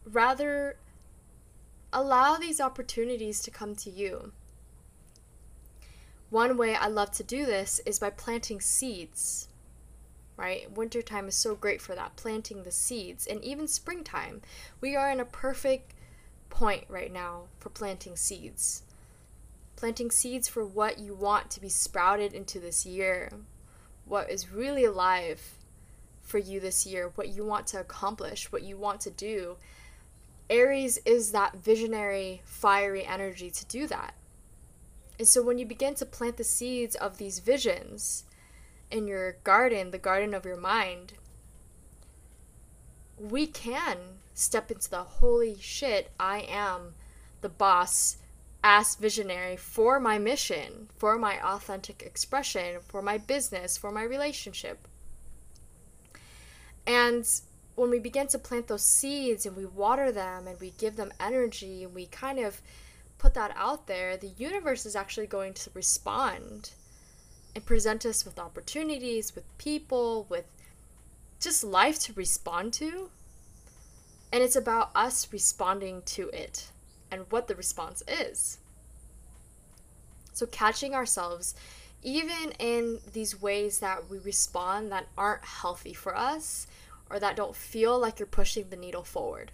Rather, 0.05 0.77
allow 1.93 2.37
these 2.37 2.61
opportunities 2.61 3.41
to 3.43 3.51
come 3.51 3.75
to 3.77 3.91
you. 3.91 4.33
One 6.31 6.57
way 6.57 6.75
I 6.75 6.89
love 6.89 7.11
to 7.13 7.23
do 7.23 7.47
this 7.47 7.81
is 7.87 7.99
by 7.99 8.11
planting 8.11 8.61
seeds. 8.61 9.49
Right? 10.37 10.71
Wintertime 10.71 11.27
is 11.27 11.35
so 11.35 11.55
great 11.57 11.83
for 11.83 11.95
that, 11.95 12.17
planting 12.17 12.63
the 12.63 12.71
seeds. 12.71 13.27
And 13.27 13.43
even 13.43 13.67
springtime, 13.67 14.43
we 14.81 14.95
are 14.95 15.11
in 15.11 15.21
a 15.21 15.25
perfect 15.25 15.95
point 16.49 16.85
right 16.89 17.13
now 17.13 17.45
for 17.59 17.71
planting 17.71 18.17
seeds 18.17 18.83
planting 19.79 20.11
seeds 20.11 20.49
for 20.49 20.67
what 20.67 20.99
you 20.99 21.15
want 21.15 21.53
to 21.53 21.61
be 21.61 21.69
sprouted 21.69 22.33
into 22.33 22.59
this 22.59 22.85
year, 22.85 23.31
what 24.05 24.29
is 24.29 24.51
really 24.51 24.85
alive 24.85 25.55
for 26.21 26.39
you 26.39 26.59
this 26.59 26.85
year, 26.85 27.13
what 27.15 27.29
you 27.29 27.45
want 27.45 27.69
to 27.69 27.79
accomplish, 27.79 28.51
what 28.51 28.65
you 28.65 28.77
want 28.77 29.01
to 29.01 29.11
do. 29.11 29.57
Aries 30.51 30.99
is 31.07 31.31
that 31.31 31.59
visionary, 31.59 32.43
fiery 32.45 33.07
energy 33.07 33.53
to 33.53 33.65
do 33.67 33.87
that. 33.87 34.15
And 35.17 35.29
so 35.29 35.45
when 35.45 35.59
you 35.59 35.67
begin 35.67 35.95
to 35.95 36.07
plant 36.07 36.39
the 36.39 36.45
seeds 36.45 36.97
of 36.97 37.19
these 37.19 37.39
visions 37.39 38.25
in 38.91 39.07
your 39.07 39.37
garden, 39.45 39.93
the 39.93 39.99
garden 39.99 40.35
of 40.35 40.45
your 40.45 40.57
mind, 40.57 41.13
we 43.17 43.47
can 43.47 43.99
step 44.35 44.73
into 44.73 44.91
the 44.91 45.05
holy 45.05 45.57
shit, 45.61 46.11
I 46.19 46.41
am 46.49 46.95
the 47.43 47.49
boss 47.49 48.17
as 48.71 48.97
visionary 48.97 49.57
for 49.57 49.99
my 49.99 50.19
mission, 50.19 50.91
for 50.99 51.17
my 51.17 51.41
authentic 51.43 52.03
expression, 52.03 52.77
for 52.87 53.01
my 53.01 53.17
business, 53.17 53.79
for 53.79 53.91
my 53.91 54.03
relationship. 54.03 54.87
And 56.87 57.27
when 57.77 57.89
we 57.89 57.99
begin 57.99 58.27
to 58.27 58.39
plant 58.39 58.67
those 58.67 58.85
seeds 58.85 59.47
and 59.47 59.57
we 59.57 59.65
water 59.65 60.13
them 60.13 60.47
and 60.47 60.61
we 60.61 60.75
give 60.77 60.97
them 60.97 61.15
energy 61.19 61.83
and 61.83 61.95
we 61.95 62.05
kind 62.09 62.39
of 62.39 62.61
put 63.17 63.33
that 63.33 63.55
out 63.57 63.87
there, 63.87 64.19
the 64.19 64.35
universe 64.37 64.85
is 64.85 64.95
actually 64.95 65.29
going 65.29 65.55
to 65.55 65.71
respond 65.73 66.73
and 67.55 67.65
present 67.65 68.05
us 68.05 68.27
with 68.27 68.39
opportunities, 68.39 69.35
with 69.35 69.45
people, 69.57 70.27
with 70.29 70.45
just 71.41 71.65
life 71.65 71.99
to 72.01 72.13
respond 72.13 72.75
to. 72.75 73.09
And 74.31 74.43
it's 74.43 74.57
about 74.57 74.91
us 74.95 75.27
responding 75.33 76.03
to 76.03 76.29
it 76.35 76.71
and 77.11 77.31
what 77.31 77.49
the 77.49 77.55
response 77.55 78.03
is. 78.07 78.59
So, 80.33 80.47
catching 80.47 80.95
ourselves, 80.95 81.55
even 82.03 82.53
in 82.59 83.01
these 83.13 83.41
ways 83.41 83.81
that 83.81 84.09
we 84.09 84.19
respond 84.19 84.93
that 84.93 85.09
aren't 85.17 85.45
healthy 85.45 85.95
for 85.95 86.17
us 86.17 86.67
or 87.11 87.19
that 87.19 87.37
don't 87.37 87.57
feel 87.57 87.99
like 87.99 88.19
you're 88.19 88.27
pushing 88.27 88.69
the 88.69 88.77
needle 88.77 89.03
forward. 89.03 89.51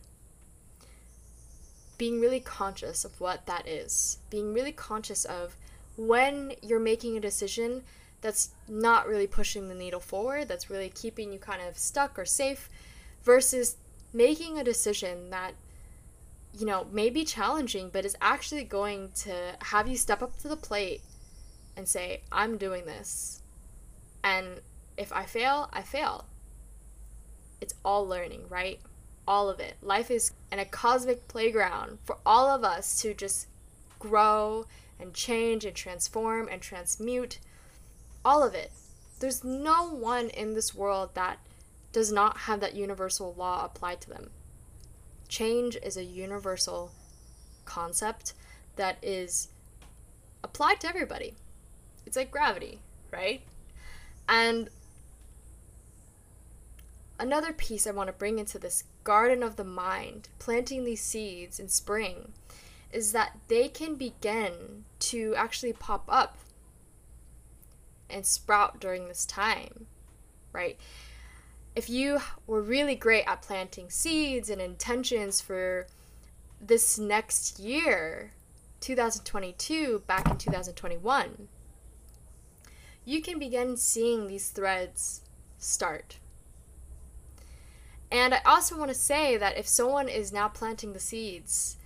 Being 1.96 2.20
really 2.20 2.40
conscious 2.40 3.04
of 3.04 3.20
what 3.20 3.46
that 3.46 3.66
is, 3.66 4.18
being 4.28 4.52
really 4.52 4.72
conscious 4.72 5.24
of 5.24 5.56
when 5.96 6.52
you're 6.60 6.80
making 6.80 7.16
a 7.16 7.20
decision 7.20 7.82
that's 8.20 8.50
not 8.68 9.06
really 9.06 9.26
pushing 9.26 9.68
the 9.68 9.74
needle 9.74 10.00
forward, 10.00 10.48
that's 10.48 10.70
really 10.70 10.88
keeping 10.88 11.32
you 11.32 11.38
kind 11.38 11.62
of 11.62 11.78
stuck 11.78 12.18
or 12.18 12.24
safe, 12.24 12.68
versus 13.22 13.76
making 14.12 14.58
a 14.58 14.64
decision 14.64 15.30
that, 15.30 15.54
you 16.58 16.66
know, 16.66 16.86
may 16.92 17.10
be 17.10 17.24
challenging, 17.24 17.90
but 17.92 18.04
is 18.04 18.16
actually 18.20 18.64
going 18.64 19.10
to 19.16 19.56
have 19.60 19.88
you 19.88 19.96
step 19.96 20.22
up 20.22 20.38
to 20.38 20.48
the 20.48 20.56
plate 20.56 21.02
and 21.76 21.88
say, 21.88 22.22
I'm 22.30 22.56
doing 22.56 22.84
this. 22.86 23.42
And 24.22 24.60
if 24.96 25.12
I 25.12 25.24
fail, 25.24 25.68
I 25.72 25.82
fail. 25.82 26.26
It's 27.60 27.74
all 27.84 28.06
learning, 28.06 28.44
right? 28.48 28.80
All 29.26 29.48
of 29.48 29.58
it. 29.58 29.74
Life 29.82 30.10
is 30.10 30.32
in 30.52 30.58
a 30.58 30.64
cosmic 30.64 31.26
playground 31.28 31.98
for 32.04 32.18
all 32.24 32.48
of 32.48 32.62
us 32.62 33.00
to 33.02 33.14
just 33.14 33.48
grow 33.98 34.66
and 35.00 35.12
change 35.12 35.64
and 35.64 35.74
transform 35.74 36.48
and 36.48 36.62
transmute 36.62 37.38
all 38.24 38.42
of 38.42 38.54
it. 38.54 38.70
There's 39.18 39.42
no 39.42 39.88
one 39.88 40.28
in 40.28 40.54
this 40.54 40.74
world 40.74 41.14
that 41.14 41.38
does 41.92 42.12
not 42.12 42.38
have 42.38 42.60
that 42.60 42.74
universal 42.74 43.34
law 43.36 43.64
applied 43.64 44.00
to 44.02 44.10
them. 44.10 44.30
Change 45.34 45.76
is 45.82 45.96
a 45.96 46.04
universal 46.04 46.92
concept 47.64 48.34
that 48.76 48.98
is 49.02 49.48
applied 50.44 50.78
to 50.82 50.86
everybody. 50.86 51.34
It's 52.06 52.16
like 52.16 52.30
gravity, 52.30 52.78
right? 53.10 53.42
And 54.28 54.70
another 57.18 57.52
piece 57.52 57.84
I 57.84 57.90
want 57.90 58.06
to 58.06 58.12
bring 58.12 58.38
into 58.38 58.60
this 58.60 58.84
garden 59.02 59.42
of 59.42 59.56
the 59.56 59.64
mind, 59.64 60.28
planting 60.38 60.84
these 60.84 61.02
seeds 61.02 61.58
in 61.58 61.68
spring, 61.68 62.30
is 62.92 63.10
that 63.10 63.36
they 63.48 63.66
can 63.66 63.96
begin 63.96 64.84
to 65.00 65.34
actually 65.36 65.72
pop 65.72 66.04
up 66.08 66.38
and 68.08 68.24
sprout 68.24 68.78
during 68.78 69.08
this 69.08 69.26
time, 69.26 69.86
right? 70.52 70.78
If 71.76 71.90
you 71.90 72.20
were 72.46 72.62
really 72.62 72.94
great 72.94 73.24
at 73.26 73.42
planting 73.42 73.90
seeds 73.90 74.48
and 74.48 74.60
intentions 74.60 75.40
for 75.40 75.86
this 76.60 76.98
next 76.98 77.58
year, 77.58 78.32
2022, 78.80 80.02
back 80.06 80.30
in 80.30 80.38
2021, 80.38 81.48
you 83.04 83.20
can 83.20 83.38
begin 83.38 83.76
seeing 83.76 84.26
these 84.26 84.50
threads 84.50 85.22
start. 85.58 86.18
And 88.10 88.34
I 88.34 88.40
also 88.44 88.78
want 88.78 88.90
to 88.90 88.94
say 88.94 89.36
that 89.36 89.58
if 89.58 89.66
someone 89.66 90.08
is 90.08 90.32
now 90.32 90.48
planting 90.48 90.92
the 90.92 91.00
seeds, 91.00 91.76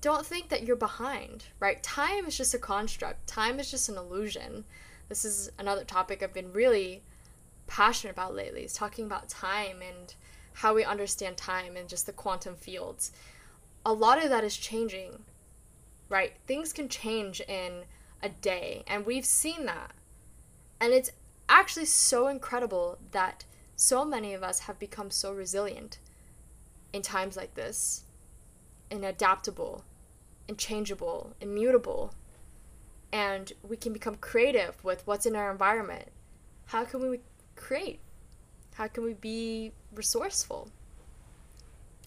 don't 0.00 0.26
think 0.26 0.48
that 0.48 0.64
you're 0.64 0.76
behind, 0.76 1.44
right? 1.60 1.82
Time 1.82 2.26
is 2.26 2.36
just 2.36 2.54
a 2.54 2.58
construct, 2.58 3.26
time 3.28 3.60
is 3.60 3.70
just 3.70 3.88
an 3.88 3.96
illusion 3.96 4.64
this 5.08 5.24
is 5.24 5.50
another 5.58 5.84
topic 5.84 6.22
I've 6.22 6.34
been 6.34 6.52
really 6.52 7.02
passionate 7.68 8.10
about 8.10 8.34
lately 8.34 8.64
is 8.64 8.72
talking 8.72 9.04
about 9.04 9.28
time 9.28 9.80
and 9.80 10.14
how 10.54 10.74
we 10.74 10.82
understand 10.82 11.36
time 11.36 11.76
and 11.76 11.88
just 11.88 12.06
the 12.06 12.12
quantum 12.12 12.56
fields. 12.56 13.12
A 13.86 13.92
lot 13.92 14.22
of 14.22 14.28
that 14.30 14.42
is 14.42 14.56
changing, 14.56 15.22
right? 16.08 16.32
Things 16.48 16.72
can 16.72 16.88
change 16.88 17.40
in 17.42 17.84
a 18.20 18.28
day, 18.28 18.82
and 18.88 19.06
we've 19.06 19.24
seen 19.24 19.66
that. 19.66 19.92
And 20.80 20.92
it's 20.92 21.12
actually 21.48 21.84
so 21.84 22.26
incredible 22.26 22.98
that 23.12 23.44
so 23.76 24.04
many 24.04 24.34
of 24.34 24.42
us 24.42 24.60
have 24.60 24.80
become 24.80 25.10
so 25.10 25.32
resilient 25.32 25.98
in 26.92 27.02
times 27.02 27.36
like 27.36 27.54
this, 27.54 28.02
and 28.90 29.04
adaptable, 29.04 29.84
and 30.48 30.58
changeable, 30.58 31.34
immutable, 31.40 32.12
and 33.12 33.52
we 33.62 33.76
can 33.76 33.92
become 33.92 34.16
creative 34.16 34.82
with 34.82 35.06
what's 35.06 35.26
in 35.26 35.36
our 35.36 35.50
environment. 35.50 36.08
How 36.66 36.84
can 36.84 37.08
we 37.08 37.20
create? 37.58 38.00
How 38.74 38.86
can 38.86 39.04
we 39.04 39.14
be 39.14 39.72
resourceful? 39.94 40.70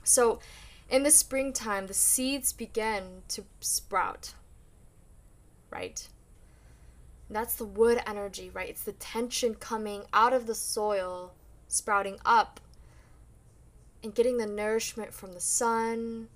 So, 0.04 0.40
in 0.90 1.04
the 1.04 1.12
springtime, 1.12 1.88
the 1.88 1.94
seeds 1.94 2.52
begin 2.52 3.24
to 3.30 3.44
sprout, 3.60 4.34
right? 5.70 6.08
that's 7.36 7.56
the 7.56 7.66
wood 7.66 8.02
energy, 8.06 8.50
right? 8.54 8.70
It's 8.70 8.84
the 8.84 8.92
tension 8.94 9.56
coming 9.56 10.04
out 10.14 10.34
of 10.34 10.48
the 10.48 10.56
soil, 10.56 11.34
sprouting 11.68 12.18
up, 12.26 12.60
and 14.04 14.14
getting 14.14 14.38
the 14.38 14.48
nourishment 14.48 15.14
from 15.14 15.34
the 15.34 15.40
sun, 15.40 16.28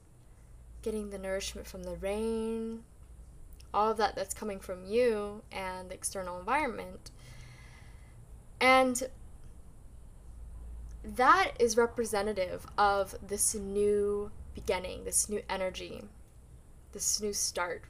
getting 0.81 1.09
the 1.09 1.17
nourishment 1.17 1.67
from 1.67 1.83
the 1.83 1.95
rain, 1.95 2.83
all 3.73 3.91
of 3.91 3.97
that 3.97 4.15
that's 4.15 4.33
coming 4.33 4.59
from 4.59 4.85
you 4.85 5.41
and 5.51 5.89
the 5.89 5.95
external 5.95 6.39
environment. 6.39 7.11
And 8.65 9.03
that 11.03 11.51
is 11.59 11.77
representative 11.77 12.65
of 12.79 13.13
this 13.21 13.53
new 13.53 14.31
beginning, 14.55 15.03
this 15.03 15.29
new 15.29 15.43
energy, 15.47 16.05
this 16.91 17.21
new 17.21 17.31
start. 17.31 17.83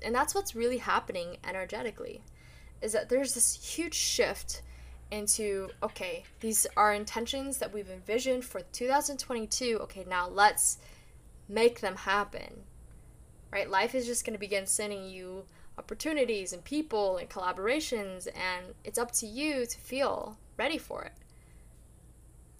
And 0.00 0.14
that's 0.14 0.34
what's 0.34 0.54
really 0.54 0.78
happening 0.78 1.36
energetically 1.46 2.22
is 2.80 2.94
that 2.94 3.10
there's 3.10 3.34
this 3.34 3.76
huge 3.76 3.92
shift 3.92 4.62
into 5.10 5.68
okay, 5.82 6.24
these 6.40 6.66
are 6.74 6.94
intentions 6.94 7.58
that 7.58 7.74
we've 7.74 7.90
envisioned 7.90 8.46
for 8.46 8.62
2022. 8.62 9.78
Okay, 9.82 10.06
now 10.08 10.26
let's 10.26 10.78
make 11.50 11.80
them 11.80 11.96
happen 11.96 12.62
right? 13.50 13.68
Life 13.68 13.94
is 13.94 14.06
just 14.06 14.24
going 14.24 14.34
to 14.34 14.40
begin 14.40 14.66
sending 14.66 15.08
you 15.08 15.44
opportunities 15.80 16.52
and 16.52 16.62
people 16.62 17.16
and 17.16 17.28
collaborations, 17.30 18.28
and 18.28 18.74
it's 18.84 18.98
up 18.98 19.10
to 19.12 19.26
you 19.26 19.64
to 19.64 19.78
feel 19.78 20.36
ready 20.58 20.76
for 20.76 21.02
it. 21.04 21.12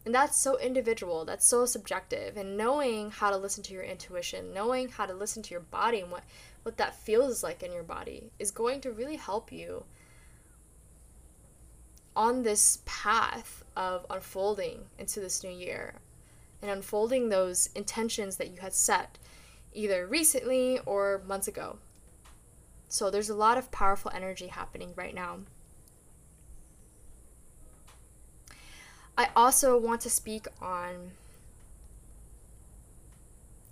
And 0.06 0.14
that's 0.14 0.38
so 0.38 0.58
individual, 0.58 1.26
that's 1.26 1.46
so 1.46 1.66
subjective. 1.66 2.38
And 2.38 2.56
knowing 2.56 3.10
how 3.10 3.30
to 3.30 3.36
listen 3.36 3.62
to 3.64 3.74
your 3.74 3.82
intuition, 3.82 4.54
knowing 4.54 4.88
how 4.88 5.04
to 5.04 5.12
listen 5.12 5.42
to 5.42 5.50
your 5.50 5.60
body 5.60 6.00
and 6.00 6.10
what, 6.10 6.24
what 6.62 6.78
that 6.78 6.94
feels 6.94 7.42
like 7.42 7.62
in 7.62 7.72
your 7.72 7.82
body 7.82 8.30
is 8.38 8.50
going 8.50 8.80
to 8.80 8.90
really 8.90 9.16
help 9.16 9.52
you 9.52 9.84
on 12.16 12.42
this 12.42 12.78
path 12.86 13.62
of 13.76 14.06
unfolding 14.08 14.80
into 14.98 15.20
this 15.20 15.44
new 15.44 15.50
year 15.50 15.94
and 16.62 16.70
unfolding 16.70 17.28
those 17.28 17.68
intentions 17.74 18.36
that 18.36 18.50
you 18.50 18.60
had 18.60 18.72
set 18.72 19.18
either 19.74 20.06
recently 20.06 20.78
or 20.86 21.22
months 21.26 21.46
ago. 21.46 21.78
So 22.90 23.08
there's 23.08 23.30
a 23.30 23.36
lot 23.36 23.56
of 23.56 23.70
powerful 23.70 24.10
energy 24.12 24.48
happening 24.48 24.92
right 24.96 25.14
now. 25.14 25.38
I 29.16 29.28
also 29.36 29.78
want 29.78 30.00
to 30.02 30.10
speak 30.10 30.48
on 30.60 31.12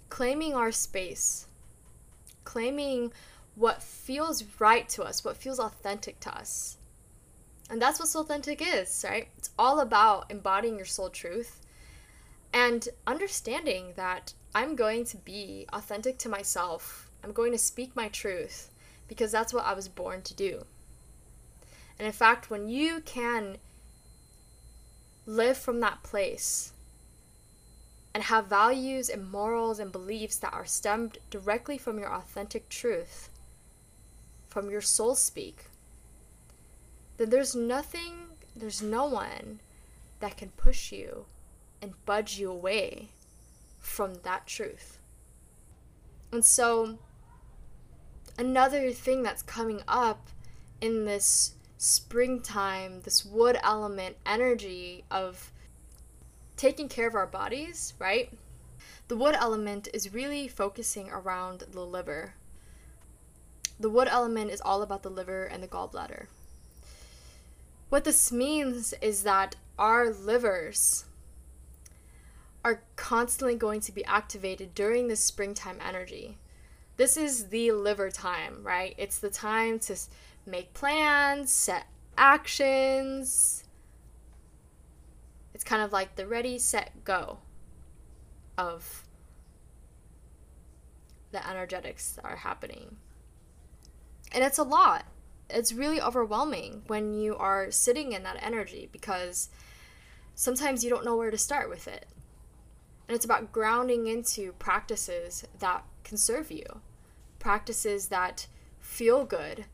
claiming 0.08 0.54
our 0.54 0.70
space, 0.70 1.48
claiming 2.44 3.12
what 3.56 3.82
feels 3.82 4.44
right 4.60 4.88
to 4.90 5.02
us, 5.02 5.24
what 5.24 5.36
feels 5.36 5.58
authentic 5.58 6.20
to 6.20 6.32
us. 6.32 6.76
And 7.68 7.82
that's 7.82 7.98
what 7.98 8.08
Soulthentic 8.08 8.62
is, 8.62 9.04
right? 9.06 9.28
It's 9.36 9.50
all 9.58 9.80
about 9.80 10.30
embodying 10.30 10.76
your 10.76 10.86
soul 10.86 11.10
truth 11.10 11.60
and 12.52 12.88
understanding 13.04 13.94
that 13.96 14.32
I'm 14.54 14.76
going 14.76 15.04
to 15.06 15.16
be 15.16 15.66
authentic 15.72 16.18
to 16.18 16.28
myself. 16.28 17.10
I'm 17.24 17.32
going 17.32 17.50
to 17.50 17.58
speak 17.58 17.96
my 17.96 18.08
truth 18.08 18.70
because 19.08 19.32
that's 19.32 19.52
what 19.54 19.64
I 19.64 19.72
was 19.72 19.88
born 19.88 20.22
to 20.22 20.34
do. 20.34 20.64
And 21.98 22.06
in 22.06 22.12
fact, 22.12 22.50
when 22.50 22.68
you 22.68 23.00
can 23.00 23.56
live 25.26 25.56
from 25.56 25.80
that 25.80 26.02
place 26.02 26.72
and 28.14 28.22
have 28.24 28.46
values 28.46 29.08
and 29.08 29.30
morals 29.30 29.78
and 29.78 29.90
beliefs 29.90 30.36
that 30.36 30.52
are 30.52 30.64
stemmed 30.64 31.18
directly 31.30 31.76
from 31.76 31.98
your 31.98 32.12
authentic 32.12 32.68
truth, 32.68 33.28
from 34.48 34.70
your 34.70 34.80
soul 34.80 35.14
speak, 35.14 35.64
then 37.16 37.30
there's 37.30 37.54
nothing, 37.54 38.12
there's 38.54 38.80
no 38.80 39.06
one 39.06 39.60
that 40.20 40.36
can 40.36 40.50
push 40.50 40.92
you 40.92 41.26
and 41.82 42.04
budge 42.06 42.38
you 42.38 42.50
away 42.50 43.08
from 43.78 44.14
that 44.22 44.46
truth. 44.46 44.98
And 46.32 46.44
so, 46.44 46.98
another 48.38 48.92
thing 48.92 49.22
that's 49.22 49.42
coming 49.42 49.82
up 49.88 50.28
in 50.80 51.04
this 51.04 51.54
springtime, 51.76 53.02
this 53.02 53.24
wood 53.24 53.58
element 53.62 54.16
energy 54.24 55.04
of 55.10 55.52
taking 56.56 56.88
care 56.88 57.08
of 57.08 57.14
our 57.14 57.26
bodies, 57.26 57.94
right? 57.98 58.32
The 59.08 59.16
wood 59.16 59.34
element 59.34 59.88
is 59.92 60.14
really 60.14 60.48
focusing 60.48 61.10
around 61.10 61.64
the 61.70 61.84
liver. 61.84 62.34
The 63.80 63.90
wood 63.90 64.08
element 64.08 64.50
is 64.50 64.60
all 64.60 64.82
about 64.82 65.02
the 65.02 65.10
liver 65.10 65.44
and 65.44 65.62
the 65.62 65.68
gallbladder. 65.68 66.26
What 67.88 68.04
this 68.04 68.30
means 68.30 68.92
is 69.00 69.22
that 69.22 69.56
our 69.78 70.10
livers 70.10 71.06
are 72.64 72.82
constantly 72.96 73.54
going 73.54 73.80
to 73.80 73.92
be 73.92 74.04
activated 74.04 74.74
during 74.74 75.08
this 75.08 75.20
springtime 75.20 75.78
energy. 75.86 76.38
This 76.98 77.16
is 77.16 77.46
the 77.46 77.70
liver 77.72 78.10
time, 78.10 78.62
right? 78.62 78.94
It's 78.98 79.20
the 79.20 79.30
time 79.30 79.78
to 79.80 79.96
make 80.44 80.74
plans, 80.74 81.50
set 81.50 81.86
actions. 82.16 83.64
It's 85.54 85.64
kind 85.64 85.80
of 85.80 85.92
like 85.92 86.16
the 86.16 86.26
ready, 86.26 86.58
set, 86.58 87.04
go 87.04 87.38
of 88.58 89.04
the 91.30 91.48
energetics 91.48 92.12
that 92.12 92.24
are 92.24 92.36
happening. 92.36 92.96
And 94.32 94.42
it's 94.42 94.58
a 94.58 94.64
lot. 94.64 95.04
It's 95.48 95.72
really 95.72 96.00
overwhelming 96.00 96.82
when 96.88 97.14
you 97.14 97.36
are 97.36 97.70
sitting 97.70 98.12
in 98.12 98.24
that 98.24 98.42
energy 98.42 98.88
because 98.90 99.50
sometimes 100.34 100.82
you 100.82 100.90
don't 100.90 101.04
know 101.04 101.16
where 101.16 101.30
to 101.30 101.38
start 101.38 101.70
with 101.70 101.86
it. 101.86 102.06
And 103.06 103.14
it's 103.14 103.24
about 103.24 103.52
grounding 103.52 104.08
into 104.08 104.52
practices 104.54 105.46
that 105.60 105.84
can 106.04 106.18
serve 106.18 106.50
you, 106.50 106.80
practices 107.38 108.08
that 108.08 108.46
feel 108.80 109.24
good, 109.24 109.64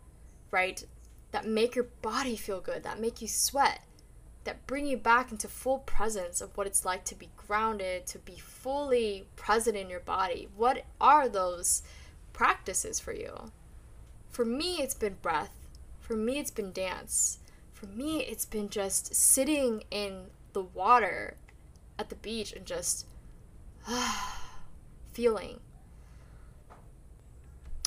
right? 0.51 0.85
That 1.33 1.47
make 1.47 1.75
your 1.75 1.87
body 2.03 2.37
feel 2.37 2.61
good, 2.61 2.83
that 2.83 3.01
make 3.01 3.21
you 3.21 3.29
sweat, 3.29 3.81
that 4.45 4.67
bring 4.67 4.87
you 4.87 4.97
back 4.97 5.31
into 5.31 5.49
full 5.49 5.79
presence 5.81 6.41
of 6.41 6.57
what 6.57 6.67
it's 6.67 6.85
like 6.85 7.05
to 7.05 7.15
be 7.15 7.31
grounded, 7.37 8.07
to 8.07 8.19
be 8.19 8.37
fully 8.37 9.27
present 9.37 9.77
in 9.77 9.91
your 9.91 10.01
body. 10.01 10.49
What 10.57 10.85
are 11.01 11.29
those 11.29 11.83
practices 12.33 13.01
for 13.01 13.13
you? 13.13 13.51
For 14.31 14.45
me, 14.45 14.79
it's 14.81 14.95
been 14.95 15.17
breath. 15.23 15.53
For 16.01 16.15
me, 16.15 16.39
it's 16.39 16.51
been 16.51 16.73
dance. 16.73 17.39
For 17.73 17.87
me, 17.87 18.21
it's 18.23 18.45
been 18.45 18.69
just 18.69 19.15
sitting 19.15 19.85
in 19.91 20.27
the 20.53 20.63
water 20.63 21.37
at 21.99 22.09
the 22.09 22.15
beach 22.17 22.53
and 22.53 22.67
just 22.67 23.07
feeling. 25.13 25.61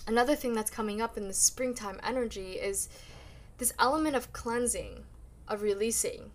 Another 0.07 0.35
thing 0.35 0.53
that's 0.53 0.71
coming 0.71 1.01
up 1.01 1.17
in 1.17 1.27
the 1.27 1.33
springtime 1.33 1.99
energy 2.01 2.53
is 2.53 2.87
this 3.57 3.73
element 3.77 4.15
of 4.15 4.31
cleansing, 4.31 5.03
of 5.49 5.61
releasing. 5.61 6.31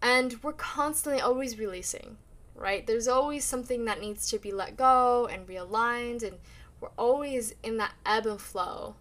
And 0.00 0.42
we're 0.42 0.54
constantly 0.54 1.20
always 1.20 1.58
releasing, 1.58 2.16
right? 2.54 2.86
There's 2.86 3.08
always 3.08 3.44
something 3.44 3.84
that 3.84 4.00
needs 4.00 4.30
to 4.30 4.38
be 4.38 4.52
let 4.52 4.78
go 4.78 5.26
and 5.30 5.46
realigned, 5.46 6.22
and 6.22 6.38
we're 6.80 6.88
always 6.96 7.54
in 7.62 7.76
that 7.76 7.92
ebb 8.06 8.26
and 8.26 8.40
flow. 8.40 8.94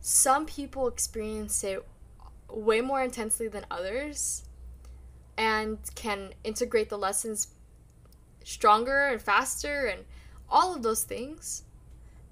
Some 0.00 0.46
people 0.46 0.88
experience 0.88 1.62
it 1.62 1.86
way 2.50 2.80
more 2.80 3.02
intensely 3.02 3.46
than 3.46 3.66
others 3.70 4.44
and 5.38 5.78
can 5.94 6.34
integrate 6.42 6.88
the 6.88 6.98
lessons 6.98 7.48
stronger 8.42 9.06
and 9.06 9.22
faster 9.22 9.86
and 9.86 10.04
all 10.48 10.74
of 10.74 10.82
those 10.82 11.04
things. 11.04 11.64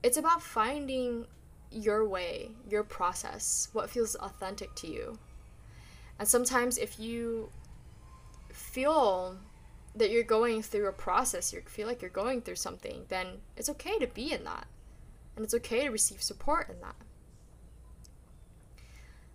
It's 0.03 0.17
about 0.17 0.43
finding 0.43 1.27
your 1.71 2.07
way, 2.07 2.51
your 2.69 2.83
process, 2.83 3.69
what 3.73 3.91
feels 3.91 4.15
authentic 4.17 4.75
to 4.77 4.87
you. 4.87 5.19
And 6.19 6.29
sometimes 6.29 6.79
if 6.79 6.99
you 6.99 7.51
feel 8.51 9.37
that 9.95 10.11
you're 10.11 10.23
going 10.23 10.63
through 10.63 10.89
a 10.89 10.93
process, 10.93 11.53
you 11.53 11.61
feel 11.67 11.87
like 11.87 12.01
you're 12.01 12.11
going 12.11 12.43
through 12.43 12.57
something, 12.57 13.05
then 13.09 13.39
it's 13.57 13.69
okay 13.69 13.99
to 13.99 14.07
be 14.07 14.33
in 14.33 14.45
that. 14.45 14.67
And 15.37 15.45
it's 15.45 15.55
okay 15.55 15.85
to 15.85 15.91
receive 15.91 16.23
support 16.23 16.69
in 16.69 16.81
that. 16.81 16.97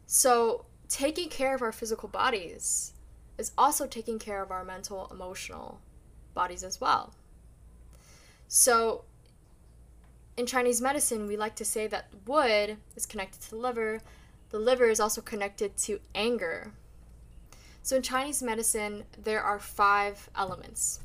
So, 0.05 0.65
taking 0.87 1.29
care 1.29 1.53
of 1.53 1.61
our 1.61 1.71
physical 1.71 2.07
bodies 2.07 2.93
is 3.37 3.51
also 3.57 3.85
taking 3.85 4.19
care 4.19 4.41
of 4.41 4.51
our 4.51 4.63
mental, 4.63 5.07
emotional 5.11 5.81
bodies 6.33 6.63
as 6.63 6.79
well. 6.79 7.13
So, 8.47 9.03
in 10.36 10.45
Chinese 10.45 10.81
medicine, 10.81 11.27
we 11.27 11.36
like 11.36 11.55
to 11.55 11.65
say 11.65 11.88
that 11.88 12.10
wood 12.25 12.77
is 12.95 13.05
connected 13.05 13.41
to 13.41 13.49
the 13.51 13.57
liver. 13.57 14.01
The 14.49 14.60
liver 14.60 14.86
is 14.86 14.99
also 14.99 15.21
connected 15.21 15.75
to 15.77 15.99
anger. 16.15 16.71
So, 17.83 17.95
in 17.97 18.01
Chinese 18.01 18.41
medicine, 18.41 19.03
there 19.21 19.41
are 19.41 19.60
five 19.60 20.29
elements. 20.36 20.99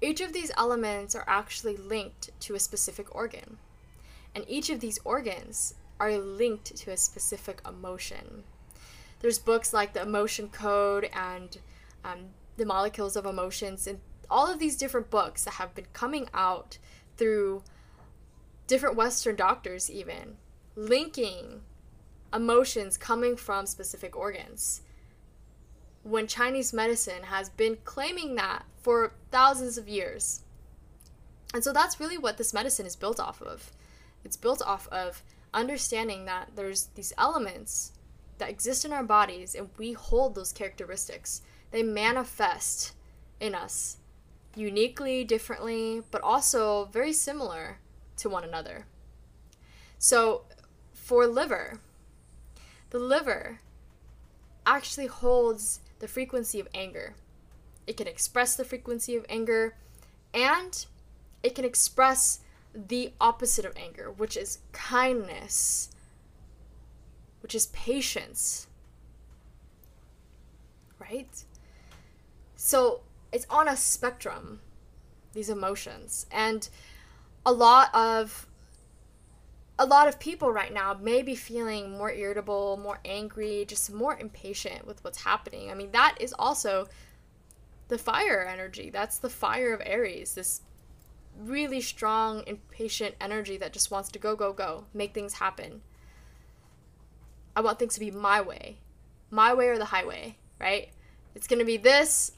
Each 0.00 0.20
of 0.20 0.32
these 0.32 0.50
elements 0.56 1.14
are 1.14 1.24
actually 1.26 1.76
linked 1.76 2.30
to 2.40 2.54
a 2.54 2.60
specific 2.60 3.14
organ, 3.14 3.58
and 4.34 4.44
each 4.48 4.70
of 4.70 4.80
these 4.80 4.98
organs 5.04 5.74
are 5.98 6.18
linked 6.18 6.76
to 6.76 6.90
a 6.90 6.96
specific 6.96 7.60
emotion 7.66 8.44
there's 9.24 9.38
books 9.38 9.72
like 9.72 9.94
the 9.94 10.02
Emotion 10.02 10.50
Code 10.50 11.08
and 11.14 11.56
um, 12.04 12.26
the 12.58 12.66
Molecules 12.66 13.16
of 13.16 13.24
Emotions, 13.24 13.86
and 13.86 13.98
all 14.30 14.50
of 14.50 14.58
these 14.58 14.76
different 14.76 15.10
books 15.10 15.44
that 15.44 15.54
have 15.54 15.74
been 15.74 15.86
coming 15.92 16.28
out 16.34 16.78
through 17.16 17.62
different 18.66 18.96
Western 18.96 19.36
doctors, 19.36 19.90
even 19.90 20.36
linking 20.76 21.60
emotions 22.32 22.96
coming 22.96 23.36
from 23.36 23.66
specific 23.66 24.16
organs. 24.16 24.82
When 26.02 26.26
Chinese 26.26 26.72
medicine 26.72 27.24
has 27.24 27.48
been 27.48 27.78
claiming 27.84 28.34
that 28.34 28.64
for 28.82 29.14
thousands 29.30 29.78
of 29.78 29.88
years. 29.88 30.42
And 31.54 31.62
so 31.62 31.72
that's 31.72 32.00
really 32.00 32.18
what 32.18 32.36
this 32.36 32.52
medicine 32.52 32.84
is 32.84 32.96
built 32.96 33.20
off 33.20 33.40
of. 33.40 33.72
It's 34.24 34.36
built 34.36 34.60
off 34.66 34.88
of 34.88 35.22
understanding 35.54 36.24
that 36.24 36.50
there's 36.56 36.86
these 36.94 37.12
elements 37.16 37.92
that 38.38 38.50
exist 38.50 38.84
in 38.84 38.92
our 38.92 39.04
bodies 39.04 39.54
and 39.54 39.70
we 39.78 39.92
hold 39.92 40.34
those 40.34 40.52
characteristics. 40.52 41.42
They 41.70 41.82
manifest 41.82 42.92
in 43.40 43.54
us 43.54 43.98
uniquely, 44.56 45.24
differently, 45.24 46.02
but 46.10 46.22
also 46.22 46.86
very 46.86 47.12
similar 47.12 47.78
to 48.16 48.28
one 48.28 48.44
another. 48.44 48.86
So, 49.98 50.44
for 50.92 51.26
liver, 51.26 51.80
the 52.90 52.98
liver 52.98 53.60
actually 54.66 55.06
holds 55.06 55.80
the 55.98 56.08
frequency 56.08 56.60
of 56.60 56.68
anger. 56.74 57.14
It 57.86 57.96
can 57.96 58.06
express 58.06 58.56
the 58.56 58.64
frequency 58.64 59.16
of 59.16 59.26
anger 59.28 59.76
and 60.32 60.86
it 61.42 61.54
can 61.54 61.64
express 61.64 62.40
the 62.74 63.12
opposite 63.20 63.64
of 63.64 63.76
anger, 63.76 64.10
which 64.10 64.36
is 64.36 64.58
kindness 64.72 65.90
which 67.44 67.54
is 67.54 67.66
patience. 67.66 68.68
Right? 70.98 71.44
So 72.56 73.02
it's 73.34 73.46
on 73.50 73.66
a 73.66 73.76
spectrum, 73.76 74.60
these 75.32 75.50
emotions. 75.50 76.24
And 76.30 76.66
a 77.44 77.52
lot 77.52 77.92
of 77.92 78.46
a 79.76 79.84
lot 79.84 80.06
of 80.06 80.20
people 80.20 80.52
right 80.52 80.72
now 80.72 80.94
may 80.94 81.20
be 81.20 81.34
feeling 81.34 81.90
more 81.90 82.12
irritable, 82.12 82.76
more 82.76 83.00
angry, 83.04 83.64
just 83.66 83.92
more 83.92 84.16
impatient 84.16 84.86
with 84.86 85.02
what's 85.02 85.24
happening. 85.24 85.68
I 85.68 85.74
mean, 85.74 85.90
that 85.90 86.14
is 86.20 86.32
also 86.38 86.88
the 87.88 87.98
fire 87.98 88.46
energy. 88.48 88.88
That's 88.88 89.18
the 89.18 89.28
fire 89.28 89.74
of 89.74 89.82
Aries, 89.84 90.34
this 90.34 90.60
really 91.36 91.80
strong, 91.80 92.44
impatient 92.46 93.16
energy 93.20 93.56
that 93.56 93.72
just 93.72 93.90
wants 93.90 94.10
to 94.10 94.20
go, 94.20 94.36
go, 94.36 94.52
go, 94.52 94.84
make 94.94 95.12
things 95.12 95.34
happen. 95.34 95.82
I 97.56 97.62
want 97.62 97.80
things 97.80 97.94
to 97.94 98.00
be 98.00 98.12
my 98.12 98.40
way, 98.40 98.78
my 99.32 99.52
way 99.54 99.66
or 99.66 99.78
the 99.78 99.86
highway, 99.86 100.36
right? 100.60 100.90
It's 101.34 101.48
to 101.48 101.64
be 101.64 101.78
this 101.78 102.30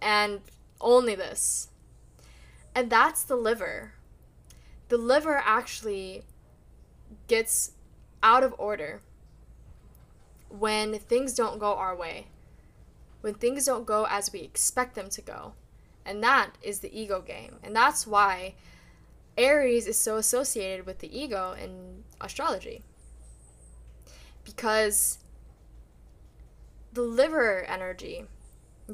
and 0.00 0.40
only 0.80 1.14
this. 1.14 1.68
And 2.74 2.90
that's 2.90 3.22
the 3.22 3.36
liver. 3.36 3.92
The 4.88 4.98
liver 4.98 5.40
actually 5.44 6.22
gets 7.28 7.72
out 8.22 8.42
of 8.42 8.54
order 8.58 9.00
when 10.48 10.98
things 10.98 11.34
don't 11.34 11.58
go 11.58 11.74
our 11.74 11.94
way, 11.94 12.26
when 13.20 13.34
things 13.34 13.66
don't 13.66 13.86
go 13.86 14.06
as 14.08 14.32
we 14.32 14.40
expect 14.40 14.94
them 14.94 15.08
to 15.10 15.22
go. 15.22 15.54
And 16.04 16.22
that 16.22 16.52
is 16.62 16.80
the 16.80 16.98
ego 16.98 17.20
game. 17.20 17.56
And 17.64 17.74
that's 17.74 18.06
why 18.06 18.54
Aries 19.36 19.86
is 19.86 19.98
so 19.98 20.16
associated 20.16 20.86
with 20.86 21.00
the 21.00 21.18
ego 21.18 21.54
in 21.60 22.04
astrology 22.20 22.82
because 24.44 25.18
the 26.92 27.02
liver 27.02 27.64
energy 27.64 28.24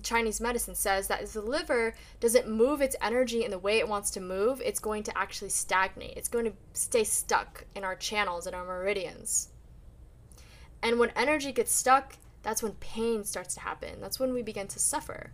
Chinese 0.02 0.40
medicine 0.40 0.74
says 0.74 1.08
that 1.08 1.22
if 1.22 1.32
the 1.32 1.42
liver 1.42 1.94
doesn't 2.20 2.48
move 2.48 2.80
its 2.80 2.96
energy 3.02 3.44
in 3.44 3.50
the 3.50 3.58
way 3.58 3.78
it 3.78 3.88
wants 3.88 4.10
to 4.12 4.20
move, 4.20 4.62
it's 4.64 4.80
going 4.80 5.02
to 5.02 5.18
actually 5.18 5.50
stagnate. 5.50 6.16
It's 6.16 6.28
going 6.28 6.46
to 6.46 6.52
stay 6.72 7.04
stuck 7.04 7.64
in 7.74 7.84
our 7.84 7.94
channels 7.94 8.46
and 8.46 8.56
our 8.56 8.64
meridians. 8.64 9.48
And 10.82 10.98
when 10.98 11.10
energy 11.10 11.52
gets 11.52 11.72
stuck, 11.72 12.16
that's 12.42 12.62
when 12.62 12.72
pain 12.72 13.24
starts 13.24 13.54
to 13.54 13.60
happen. 13.60 14.00
That's 14.00 14.18
when 14.18 14.32
we 14.32 14.42
begin 14.42 14.66
to 14.68 14.78
suffer. 14.78 15.32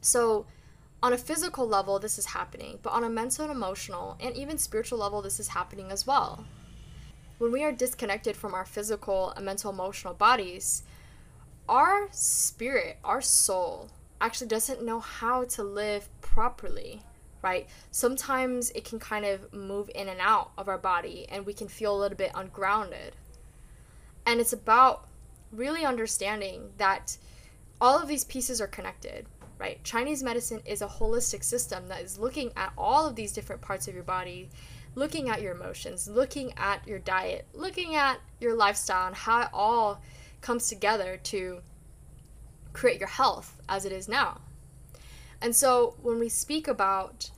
So, 0.00 0.46
on 1.02 1.12
a 1.12 1.18
physical 1.18 1.66
level, 1.66 1.98
this 1.98 2.18
is 2.18 2.26
happening, 2.26 2.78
but 2.82 2.92
on 2.92 3.04
a 3.04 3.10
mental 3.10 3.44
and 3.44 3.52
emotional 3.52 4.16
and 4.20 4.36
even 4.36 4.56
spiritual 4.56 4.98
level, 4.98 5.20
this 5.20 5.38
is 5.38 5.48
happening 5.48 5.90
as 5.90 6.06
well 6.06 6.44
when 7.42 7.50
we 7.50 7.64
are 7.64 7.72
disconnected 7.72 8.36
from 8.36 8.54
our 8.54 8.64
physical 8.64 9.30
and 9.30 9.44
mental 9.44 9.72
emotional 9.72 10.14
bodies, 10.14 10.84
our 11.72 12.06
spirit, 12.10 12.98
our 13.02 13.22
soul, 13.22 13.88
actually 14.20 14.46
doesn't 14.46 14.84
know 14.84 15.00
how 15.00 15.44
to 15.44 15.62
live 15.64 16.06
properly, 16.20 17.00
right? 17.40 17.66
Sometimes 17.90 18.70
it 18.72 18.84
can 18.84 18.98
kind 18.98 19.24
of 19.24 19.50
move 19.54 19.90
in 19.94 20.10
and 20.10 20.20
out 20.20 20.50
of 20.58 20.68
our 20.68 20.76
body 20.76 21.24
and 21.30 21.46
we 21.46 21.54
can 21.54 21.68
feel 21.68 21.96
a 21.96 21.98
little 21.98 22.18
bit 22.18 22.30
ungrounded. 22.34 23.16
And 24.26 24.38
it's 24.38 24.52
about 24.52 25.08
really 25.50 25.82
understanding 25.82 26.72
that 26.76 27.16
all 27.80 27.98
of 27.98 28.06
these 28.06 28.24
pieces 28.24 28.60
are 28.60 28.66
connected, 28.66 29.24
right? 29.58 29.82
Chinese 29.82 30.22
medicine 30.22 30.60
is 30.66 30.82
a 30.82 30.86
holistic 30.86 31.42
system 31.42 31.88
that 31.88 32.02
is 32.02 32.18
looking 32.18 32.52
at 32.54 32.74
all 32.76 33.06
of 33.06 33.16
these 33.16 33.32
different 33.32 33.62
parts 33.62 33.88
of 33.88 33.94
your 33.94 34.04
body, 34.04 34.50
looking 34.94 35.30
at 35.30 35.40
your 35.40 35.54
emotions, 35.54 36.06
looking 36.06 36.52
at 36.58 36.86
your 36.86 36.98
diet, 36.98 37.46
looking 37.54 37.94
at 37.94 38.20
your 38.40 38.54
lifestyle, 38.54 39.06
and 39.06 39.16
how 39.16 39.40
it 39.40 39.48
all 39.54 40.02
comes 40.42 40.68
together 40.68 41.16
to 41.16 41.60
create 42.72 43.00
your 43.00 43.08
health 43.08 43.60
as 43.68 43.84
it 43.84 43.92
is 43.92 44.08
now. 44.08 44.40
And 45.40 45.56
so 45.56 45.96
when 46.02 46.18
we 46.18 46.28
speak 46.28 46.68
about 46.68 47.30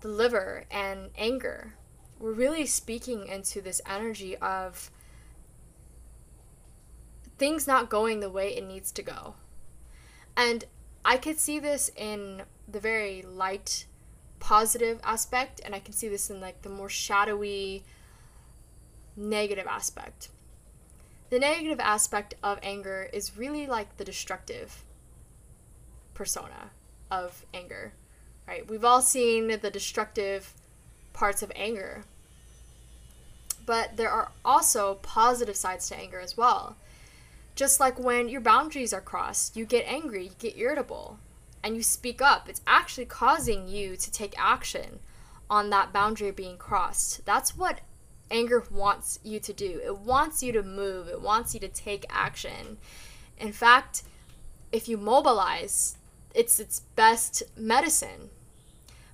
the 0.00 0.08
liver 0.08 0.64
and 0.70 1.10
anger, 1.16 1.74
we're 2.18 2.32
really 2.32 2.66
speaking 2.66 3.26
into 3.26 3.60
this 3.60 3.80
energy 3.88 4.36
of 4.36 4.90
things 7.38 7.66
not 7.66 7.90
going 7.90 8.20
the 8.20 8.30
way 8.30 8.56
it 8.56 8.66
needs 8.66 8.92
to 8.92 9.02
go. 9.02 9.34
And 10.36 10.64
I 11.04 11.16
could 11.16 11.38
see 11.38 11.58
this 11.58 11.90
in 11.96 12.42
the 12.68 12.80
very 12.80 13.22
light, 13.22 13.86
positive 14.38 15.00
aspect, 15.02 15.60
and 15.64 15.74
I 15.74 15.80
can 15.80 15.92
see 15.92 16.08
this 16.08 16.30
in 16.30 16.40
like 16.40 16.62
the 16.62 16.68
more 16.68 16.88
shadowy, 16.88 17.84
negative 19.16 19.66
aspect. 19.66 20.28
The 21.32 21.38
negative 21.38 21.80
aspect 21.80 22.34
of 22.42 22.58
anger 22.62 23.08
is 23.10 23.38
really 23.38 23.66
like 23.66 23.96
the 23.96 24.04
destructive 24.04 24.84
persona 26.12 26.72
of 27.10 27.46
anger, 27.54 27.94
right? 28.46 28.68
We've 28.68 28.84
all 28.84 29.00
seen 29.00 29.48
the 29.48 29.70
destructive 29.70 30.52
parts 31.14 31.42
of 31.42 31.50
anger, 31.56 32.04
but 33.64 33.96
there 33.96 34.10
are 34.10 34.30
also 34.44 34.96
positive 34.96 35.56
sides 35.56 35.88
to 35.88 35.96
anger 35.96 36.20
as 36.20 36.36
well. 36.36 36.76
Just 37.54 37.80
like 37.80 37.98
when 37.98 38.28
your 38.28 38.42
boundaries 38.42 38.92
are 38.92 39.00
crossed, 39.00 39.56
you 39.56 39.64
get 39.64 39.86
angry, 39.86 40.24
you 40.24 40.30
get 40.38 40.58
irritable, 40.58 41.18
and 41.64 41.74
you 41.74 41.82
speak 41.82 42.20
up. 42.20 42.46
It's 42.46 42.60
actually 42.66 43.06
causing 43.06 43.68
you 43.68 43.96
to 43.96 44.12
take 44.12 44.34
action 44.36 44.98
on 45.48 45.70
that 45.70 45.94
boundary 45.94 46.30
being 46.30 46.58
crossed. 46.58 47.24
That's 47.24 47.56
what 47.56 47.80
anger 48.32 48.64
wants 48.70 49.20
you 49.22 49.38
to 49.38 49.52
do. 49.52 49.80
It 49.84 49.98
wants 49.98 50.42
you 50.42 50.50
to 50.52 50.62
move, 50.62 51.08
it 51.08 51.20
wants 51.20 51.54
you 51.54 51.60
to 51.60 51.68
take 51.68 52.06
action. 52.08 52.78
In 53.38 53.52
fact, 53.52 54.02
if 54.72 54.88
you 54.88 54.96
mobilize, 54.96 55.98
it's 56.34 56.58
its 56.58 56.80
best 56.96 57.42
medicine. 57.56 58.30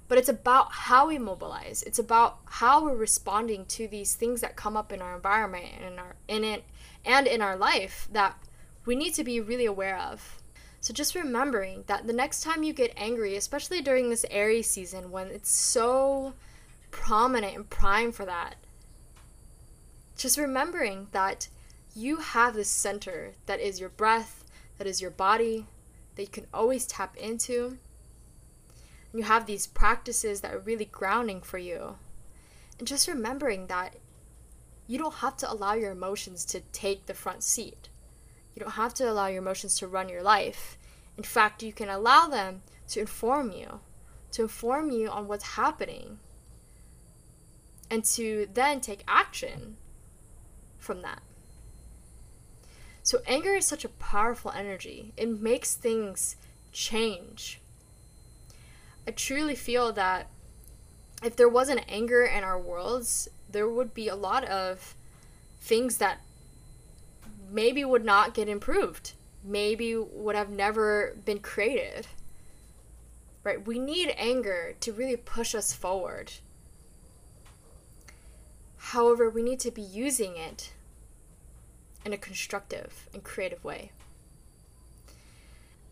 But 0.06 0.16
it's 0.16 0.28
about 0.28 0.72
how 0.72 1.08
we 1.08 1.18
mobilize. 1.18 1.82
It's 1.82 1.98
about 1.98 2.38
how 2.46 2.82
we're 2.82 2.96
responding 2.96 3.66
to 3.66 3.86
these 3.86 4.14
things 4.14 4.40
that 4.40 4.56
come 4.56 4.76
up 4.76 4.90
in 4.90 5.02
our 5.02 5.14
environment 5.14 5.66
and 5.76 5.84
in 5.84 5.98
our 5.98 6.16
in 6.28 6.44
it 6.44 6.64
and 7.04 7.26
in 7.26 7.42
our 7.42 7.56
life 7.56 8.08
that 8.12 8.38
we 8.86 8.96
need 8.96 9.12
to 9.14 9.24
be 9.24 9.40
really 9.40 9.66
aware 9.66 9.98
of. 9.98 10.40
So 10.80 10.94
just 10.94 11.14
remembering 11.14 11.84
that 11.88 12.06
the 12.06 12.12
next 12.12 12.42
time 12.42 12.62
you 12.62 12.72
get 12.72 12.94
angry, 12.96 13.36
especially 13.36 13.82
during 13.82 14.08
this 14.08 14.24
Aries 14.30 14.70
season 14.70 15.10
when 15.10 15.26
it's 15.26 15.50
so 15.50 16.32
prominent 16.90 17.56
and 17.56 17.68
prime 17.68 18.12
for 18.12 18.24
that, 18.24 18.54
just 20.18 20.36
remembering 20.36 21.06
that 21.12 21.48
you 21.94 22.16
have 22.16 22.54
this 22.54 22.68
center 22.68 23.32
that 23.46 23.60
is 23.60 23.78
your 23.80 23.88
breath, 23.88 24.44
that 24.76 24.86
is 24.86 25.00
your 25.00 25.12
body, 25.12 25.66
that 26.16 26.22
you 26.22 26.28
can 26.28 26.46
always 26.52 26.86
tap 26.86 27.16
into. 27.16 27.78
And 29.12 29.20
you 29.20 29.22
have 29.22 29.46
these 29.46 29.68
practices 29.68 30.40
that 30.40 30.52
are 30.52 30.58
really 30.58 30.84
grounding 30.84 31.40
for 31.40 31.56
you. 31.56 31.96
And 32.78 32.86
just 32.86 33.08
remembering 33.08 33.68
that 33.68 33.94
you 34.88 34.98
don't 34.98 35.14
have 35.14 35.36
to 35.38 35.50
allow 35.50 35.74
your 35.74 35.92
emotions 35.92 36.44
to 36.46 36.60
take 36.72 37.06
the 37.06 37.14
front 37.14 37.44
seat. 37.44 37.88
You 38.54 38.60
don't 38.60 38.72
have 38.72 38.94
to 38.94 39.08
allow 39.08 39.28
your 39.28 39.42
emotions 39.42 39.76
to 39.78 39.86
run 39.86 40.08
your 40.08 40.22
life. 40.22 40.78
In 41.16 41.22
fact, 41.22 41.62
you 41.62 41.72
can 41.72 41.88
allow 41.88 42.26
them 42.26 42.62
to 42.88 43.00
inform 43.00 43.52
you, 43.52 43.80
to 44.32 44.42
inform 44.42 44.90
you 44.90 45.10
on 45.10 45.28
what's 45.28 45.54
happening, 45.54 46.18
and 47.88 48.04
to 48.04 48.48
then 48.52 48.80
take 48.80 49.04
action 49.06 49.76
from 50.78 51.02
that. 51.02 51.20
So, 53.02 53.20
anger 53.26 53.54
is 53.54 53.66
such 53.66 53.84
a 53.84 53.88
powerful 53.88 54.50
energy, 54.50 55.12
it 55.16 55.28
makes 55.40 55.74
things 55.74 56.36
change. 56.72 57.60
I 59.06 59.12
truly 59.12 59.54
feel 59.54 59.92
that 59.92 60.28
if 61.22 61.34
there 61.34 61.48
wasn't 61.48 61.80
anger 61.88 62.22
in 62.22 62.44
our 62.44 62.58
worlds, 62.58 63.28
there 63.50 63.68
would 63.68 63.94
be 63.94 64.08
a 64.08 64.14
lot 64.14 64.44
of 64.44 64.94
things 65.60 65.96
that 65.96 66.20
maybe 67.50 67.84
would 67.84 68.04
not 68.04 68.34
get 68.34 68.48
improved, 68.48 69.12
maybe 69.42 69.96
would 69.96 70.36
have 70.36 70.50
never 70.50 71.16
been 71.24 71.38
created. 71.38 72.06
Right? 73.42 73.66
We 73.66 73.78
need 73.78 74.14
anger 74.16 74.74
to 74.80 74.92
really 74.92 75.16
push 75.16 75.54
us 75.54 75.72
forward. 75.72 76.32
However, 78.78 79.28
we 79.28 79.42
need 79.42 79.60
to 79.60 79.70
be 79.70 79.82
using 79.82 80.36
it 80.36 80.72
in 82.04 82.12
a 82.12 82.18
constructive 82.18 83.08
and 83.12 83.22
creative 83.22 83.64
way. 83.64 83.92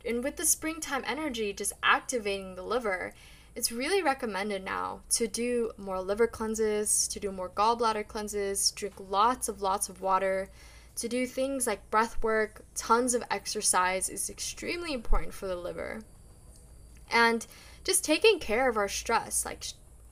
And 0.04 0.22
with 0.22 0.36
the 0.36 0.46
springtime 0.46 1.04
energy 1.06 1.52
just 1.52 1.72
activating 1.82 2.54
the 2.54 2.62
liver, 2.62 3.12
it's 3.56 3.72
really 3.72 4.02
recommended 4.02 4.64
now 4.64 5.00
to 5.10 5.26
do 5.26 5.72
more 5.76 6.00
liver 6.00 6.26
cleanses, 6.26 7.08
to 7.08 7.18
do 7.18 7.32
more 7.32 7.48
gallbladder 7.48 8.06
cleanses, 8.06 8.70
drink 8.70 8.94
lots 8.98 9.48
of 9.48 9.62
lots 9.62 9.88
of 9.88 10.00
water, 10.00 10.48
to 10.96 11.08
do 11.08 11.26
things 11.26 11.66
like 11.66 11.90
breath 11.90 12.22
work, 12.22 12.64
tons 12.74 13.14
of 13.14 13.22
exercise 13.30 14.08
is 14.08 14.30
extremely 14.30 14.92
important 14.92 15.34
for 15.34 15.46
the 15.46 15.56
liver. 15.56 16.00
And 17.10 17.46
just 17.84 18.04
taking 18.04 18.38
care 18.38 18.68
of 18.68 18.76
our 18.76 18.88
stress, 18.88 19.44
like 19.44 19.64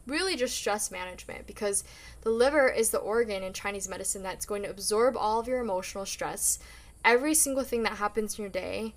really 0.07 0.37
just 0.37 0.57
stress 0.57 0.91
management, 0.91 1.47
because 1.47 1.85
the 2.23 2.31
liver 2.31 2.69
is 2.69 2.91
the 2.91 2.99
organ 2.99 3.43
in 3.43 3.53
Chinese 3.53 3.89
medicine 3.89 4.23
that's 4.23 4.47
going 4.47 4.63
to 4.63 4.71
absorb 4.71 5.17
all 5.17 5.41
of 5.41 5.49
your 5.49 5.61
emotional 5.61 6.07
stress. 6.07 6.59
Every 7.05 7.35
single 7.35 7.65
thing 7.65 7.83
that 7.83 7.99
happens 7.99 8.39
in 8.39 8.43
your 8.43 8.51
day 8.51 8.95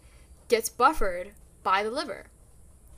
gets 0.47 0.69
buffered 0.69 1.31
by 1.63 1.83
the 1.83 1.91
liver, 1.91 2.27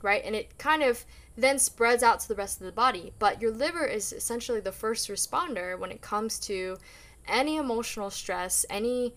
right? 0.02 0.22
And 0.24 0.34
it 0.36 0.56
kind 0.58 0.82
of 0.82 1.04
then 1.36 1.58
spreads 1.58 2.02
out 2.02 2.20
to 2.20 2.28
the 2.28 2.34
rest 2.34 2.60
of 2.60 2.66
the 2.66 2.72
body. 2.72 3.12
But 3.18 3.40
your 3.40 3.50
liver 3.50 3.84
is 3.84 4.12
essentially 4.12 4.60
the 4.60 4.72
first 4.72 5.08
responder 5.08 5.78
when 5.78 5.90
it 5.90 6.00
comes 6.00 6.38
to 6.40 6.78
any 7.26 7.56
emotional 7.56 8.10
stress, 8.10 8.66
any 8.70 9.14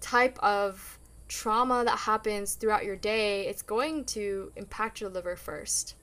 type 0.00 0.38
of 0.40 0.98
trauma 1.28 1.82
that 1.84 1.98
happens 2.00 2.54
throughout 2.54 2.84
your 2.84 2.96
day, 2.96 3.46
it's 3.46 3.62
going 3.62 4.04
to 4.04 4.52
impact 4.56 5.00
your 5.00 5.08
liver 5.08 5.36
first. 5.36 5.94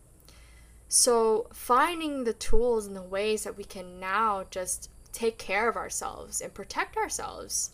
So, 0.91 1.45
finding 1.53 2.23
the 2.23 2.33
tools 2.33 2.87
and 2.87 2.95
the 2.95 3.03
ways 3.03 3.43
that 3.43 3.55
we 3.55 3.63
can 3.63 3.99
now 3.99 4.45
just 4.49 4.89
take 5.13 5.37
care 5.37 5.69
of 5.69 5.75
ourselves 5.75 6.41
and 6.41 6.51
protect 6.51 6.97
ourselves, 6.97 7.71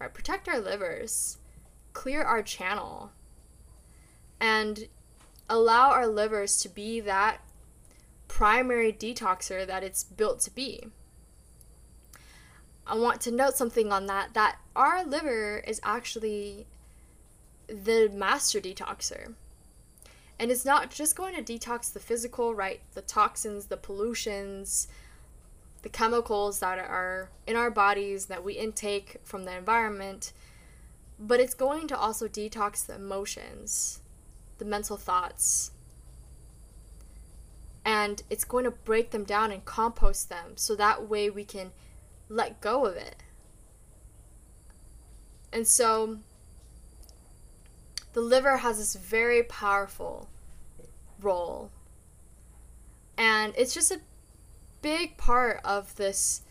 right? 0.00 0.12
Protect 0.12 0.48
our 0.48 0.58
livers, 0.58 1.36
clear 1.92 2.22
our 2.22 2.42
channel, 2.42 3.12
and 4.40 4.88
allow 5.46 5.90
our 5.90 6.06
livers 6.06 6.58
to 6.62 6.70
be 6.70 7.00
that 7.00 7.42
primary 8.28 8.94
detoxer 8.94 9.66
that 9.66 9.84
it's 9.84 10.02
built 10.02 10.40
to 10.40 10.50
be. 10.50 10.88
I 12.86 12.96
want 12.96 13.20
to 13.22 13.30
note 13.30 13.56
something 13.56 13.92
on 13.92 14.06
that 14.06 14.32
that 14.32 14.56
our 14.74 15.04
liver 15.04 15.58
is 15.58 15.82
actually 15.84 16.66
the 17.68 18.10
master 18.10 18.58
detoxer. 18.58 19.34
And 20.44 20.50
it's 20.50 20.66
not 20.66 20.90
just 20.90 21.16
going 21.16 21.34
to 21.34 21.42
detox 21.42 21.90
the 21.90 22.00
physical, 22.00 22.54
right? 22.54 22.82
The 22.92 23.00
toxins, 23.00 23.64
the 23.64 23.78
pollutions, 23.78 24.88
the 25.80 25.88
chemicals 25.88 26.58
that 26.58 26.78
are 26.78 27.30
in 27.46 27.56
our 27.56 27.70
bodies 27.70 28.26
that 28.26 28.44
we 28.44 28.52
intake 28.52 29.22
from 29.24 29.46
the 29.46 29.56
environment, 29.56 30.34
but 31.18 31.40
it's 31.40 31.54
going 31.54 31.88
to 31.88 31.96
also 31.96 32.28
detox 32.28 32.84
the 32.84 32.96
emotions 32.96 34.02
the 34.58 34.66
mental 34.66 34.98
thoughts. 34.98 35.70
And 37.82 38.22
it's 38.28 38.44
going 38.44 38.64
to 38.64 38.70
break 38.70 39.12
them 39.12 39.24
down 39.24 39.50
and 39.50 39.64
compost 39.64 40.28
them 40.28 40.58
so 40.58 40.76
that 40.76 41.08
way 41.08 41.30
we 41.30 41.44
can 41.44 41.72
let 42.28 42.60
go 42.60 42.84
of 42.84 42.96
it. 42.96 43.22
And 45.50 45.66
so 45.66 46.18
the 48.12 48.20
liver 48.20 48.58
has 48.58 48.76
this 48.76 48.94
very 48.94 49.42
powerful 49.42 50.28
role. 51.24 51.70
And 53.16 53.54
it's 53.56 53.74
just 53.74 53.90
a 53.90 54.00
big 54.82 55.16
part 55.16 55.60
of 55.64 55.96
this 55.96 56.42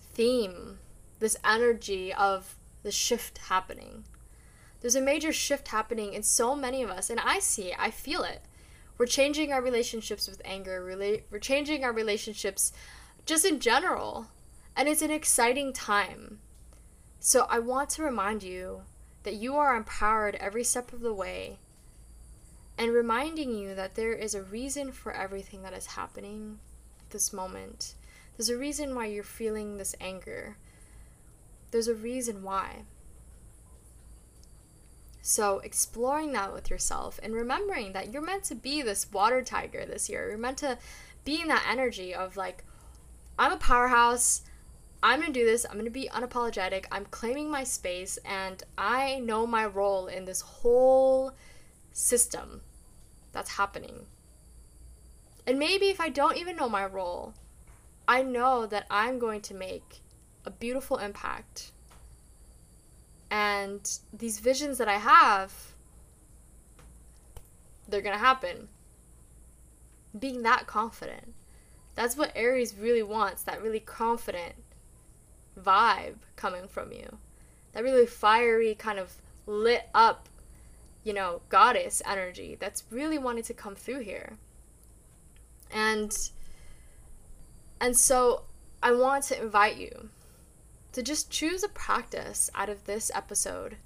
theme, 0.00 0.78
this 1.18 1.36
energy 1.44 2.12
of 2.12 2.56
the 2.82 2.92
shift 2.92 3.38
happening. 3.38 4.04
There's 4.80 4.94
a 4.94 5.00
major 5.00 5.32
shift 5.32 5.68
happening 5.68 6.12
in 6.12 6.22
so 6.22 6.54
many 6.54 6.82
of 6.82 6.90
us, 6.90 7.10
and 7.10 7.18
I 7.18 7.38
see 7.38 7.74
I 7.76 7.90
feel 7.90 8.22
it. 8.22 8.42
We're 8.98 9.06
changing 9.06 9.52
our 9.52 9.60
relationships 9.60 10.28
with 10.28 10.40
anger. 10.44 10.80
Rela- 10.80 11.22
we're 11.30 11.38
changing 11.38 11.84
our 11.84 11.92
relationships 11.92 12.72
just 13.26 13.44
in 13.44 13.60
general. 13.60 14.28
And 14.74 14.88
it's 14.88 15.02
an 15.02 15.10
exciting 15.10 15.72
time. 15.72 16.38
So 17.18 17.46
I 17.48 17.58
want 17.58 17.90
to 17.90 18.02
remind 18.02 18.42
you 18.42 18.82
that 19.24 19.34
you 19.34 19.56
are 19.56 19.76
empowered 19.76 20.36
every 20.36 20.64
step 20.64 20.92
of 20.92 21.00
the 21.00 21.12
way 21.14 21.58
and 22.78 22.92
reminding 22.92 23.54
you 23.54 23.74
that 23.74 23.94
there 23.94 24.12
is 24.12 24.34
a 24.34 24.42
reason 24.42 24.92
for 24.92 25.12
everything 25.12 25.62
that 25.62 25.72
is 25.72 25.86
happening 25.86 26.58
this 27.10 27.32
moment. 27.32 27.94
There's 28.36 28.50
a 28.50 28.56
reason 28.56 28.94
why 28.94 29.06
you're 29.06 29.24
feeling 29.24 29.76
this 29.76 29.94
anger. 30.00 30.56
There's 31.70 31.88
a 31.88 31.94
reason 31.94 32.42
why. 32.42 32.82
So, 35.22 35.58
exploring 35.60 36.32
that 36.34 36.52
with 36.52 36.70
yourself 36.70 37.18
and 37.22 37.34
remembering 37.34 37.92
that 37.94 38.12
you're 38.12 38.22
meant 38.22 38.44
to 38.44 38.54
be 38.54 38.82
this 38.82 39.10
water 39.10 39.42
tiger 39.42 39.84
this 39.84 40.08
year. 40.08 40.28
You're 40.28 40.38
meant 40.38 40.58
to 40.58 40.78
be 41.24 41.40
in 41.40 41.48
that 41.48 41.66
energy 41.68 42.14
of 42.14 42.36
like, 42.36 42.62
I'm 43.38 43.52
a 43.52 43.56
powerhouse. 43.56 44.42
I'm 45.02 45.20
gonna 45.20 45.32
do 45.32 45.44
this. 45.44 45.66
I'm 45.68 45.76
gonna 45.76 45.90
be 45.90 46.08
unapologetic. 46.12 46.84
I'm 46.92 47.06
claiming 47.06 47.50
my 47.50 47.64
space, 47.64 48.18
and 48.24 48.62
I 48.78 49.18
know 49.18 49.46
my 49.46 49.66
role 49.66 50.06
in 50.06 50.26
this 50.26 50.40
whole 50.42 51.32
system 51.96 52.60
that's 53.32 53.56
happening. 53.56 54.04
And 55.46 55.58
maybe 55.58 55.86
if 55.86 56.00
I 56.00 56.10
don't 56.10 56.36
even 56.36 56.56
know 56.56 56.68
my 56.68 56.84
role, 56.84 57.32
I 58.06 58.22
know 58.22 58.66
that 58.66 58.86
I'm 58.90 59.18
going 59.18 59.40
to 59.42 59.54
make 59.54 60.00
a 60.44 60.50
beautiful 60.50 60.98
impact 60.98 61.72
and 63.30 63.98
these 64.12 64.38
visions 64.38 64.78
that 64.78 64.88
I 64.88 64.98
have, 64.98 65.52
they're 67.88 68.02
going 68.02 68.14
to 68.14 68.18
happen. 68.18 68.68
Being 70.16 70.42
that 70.42 70.66
confident. 70.66 71.34
That's 71.94 72.16
what 72.16 72.32
Aries 72.36 72.74
really 72.78 73.02
wants 73.02 73.42
that 73.42 73.62
really 73.62 73.80
confident 73.80 74.54
vibe 75.58 76.16
coming 76.36 76.68
from 76.68 76.92
you. 76.92 77.18
That 77.72 77.82
really 77.82 78.06
fiery, 78.06 78.74
kind 78.74 78.98
of 78.98 79.14
lit 79.46 79.88
up, 79.94 80.28
you 81.06 81.12
know, 81.12 81.40
goddess 81.50 82.02
energy 82.04 82.56
that's 82.58 82.82
really 82.90 83.16
wanting 83.16 83.44
to 83.44 83.54
come 83.54 83.76
through 83.76 84.00
here. 84.00 84.38
And 85.70 86.12
and 87.80 87.96
so 87.96 88.42
I 88.82 88.90
want 88.90 89.22
to 89.24 89.40
invite 89.40 89.76
you 89.76 90.08
to 90.90 91.04
just 91.04 91.30
choose 91.30 91.62
a 91.62 91.68
practice 91.68 92.50
out 92.56 92.68
of 92.68 92.86
this 92.86 93.12
episode 93.14 93.76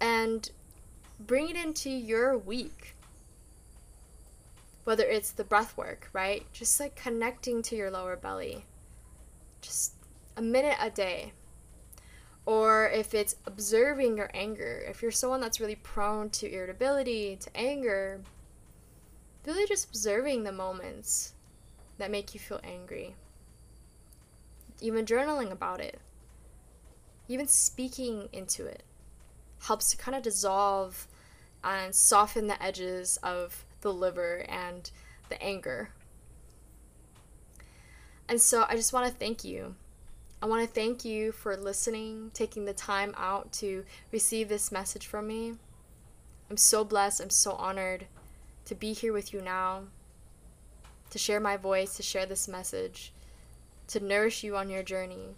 and 0.00 0.48
bring 1.18 1.50
it 1.50 1.56
into 1.56 1.90
your 1.90 2.38
week. 2.38 2.94
Whether 4.84 5.04
it's 5.04 5.32
the 5.32 5.42
breath 5.42 5.76
work, 5.76 6.08
right? 6.12 6.46
Just 6.52 6.78
like 6.78 6.94
connecting 6.94 7.62
to 7.62 7.74
your 7.74 7.90
lower 7.90 8.14
belly. 8.14 8.64
Just 9.60 9.94
a 10.36 10.42
minute 10.42 10.76
a 10.80 10.88
day. 10.88 11.32
Or 12.44 12.88
if 12.90 13.14
it's 13.14 13.36
observing 13.46 14.16
your 14.16 14.30
anger, 14.34 14.84
if 14.88 15.00
you're 15.00 15.10
someone 15.10 15.40
that's 15.40 15.60
really 15.60 15.76
prone 15.76 16.30
to 16.30 16.52
irritability, 16.52 17.36
to 17.36 17.56
anger, 17.56 18.20
really 19.46 19.66
just 19.66 19.88
observing 19.88 20.42
the 20.42 20.52
moments 20.52 21.34
that 21.98 22.10
make 22.10 22.34
you 22.34 22.40
feel 22.40 22.60
angry 22.64 23.14
even 24.82 25.06
journaling 25.06 25.52
about 25.52 25.80
it, 25.80 26.00
even 27.28 27.46
speaking 27.46 28.28
into 28.32 28.66
it 28.66 28.82
helps 29.62 29.92
to 29.92 29.96
kind 29.96 30.16
of 30.16 30.22
dissolve 30.22 31.06
and 31.62 31.94
soften 31.94 32.48
the 32.48 32.60
edges 32.60 33.16
of 33.22 33.64
the 33.80 33.92
liver 33.92 34.44
and 34.48 34.90
the 35.28 35.40
anger. 35.40 35.90
And 38.28 38.40
so 38.40 38.66
I 38.68 38.74
just 38.74 38.92
want 38.92 39.06
to 39.06 39.16
thank 39.16 39.44
you. 39.44 39.76
I 40.42 40.46
want 40.46 40.62
to 40.62 40.74
thank 40.74 41.04
you 41.04 41.30
for 41.30 41.56
listening, 41.56 42.32
taking 42.34 42.64
the 42.64 42.72
time 42.72 43.14
out 43.16 43.52
to 43.54 43.84
receive 44.10 44.48
this 44.48 44.72
message 44.72 45.06
from 45.06 45.28
me. 45.28 45.54
I'm 46.50 46.56
so 46.56 46.84
blessed. 46.84 47.20
I'm 47.20 47.30
so 47.30 47.52
honored 47.52 48.06
to 48.64 48.74
be 48.74 48.92
here 48.92 49.12
with 49.12 49.32
you 49.32 49.40
now, 49.40 49.84
to 51.10 51.18
share 51.18 51.38
my 51.38 51.56
voice, 51.56 51.96
to 51.96 52.02
share 52.02 52.26
this 52.26 52.48
message 52.48 53.12
to 53.88 54.00
nourish 54.00 54.42
you 54.42 54.56
on 54.56 54.70
your 54.70 54.82
journey. 54.82 55.34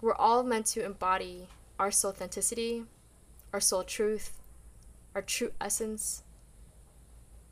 We're 0.00 0.14
all 0.14 0.42
meant 0.42 0.66
to 0.66 0.84
embody 0.84 1.46
our 1.78 1.90
soul 1.90 2.10
authenticity, 2.10 2.84
our 3.52 3.60
soul 3.60 3.84
truth, 3.84 4.40
our 5.14 5.22
true 5.22 5.52
essence. 5.60 6.24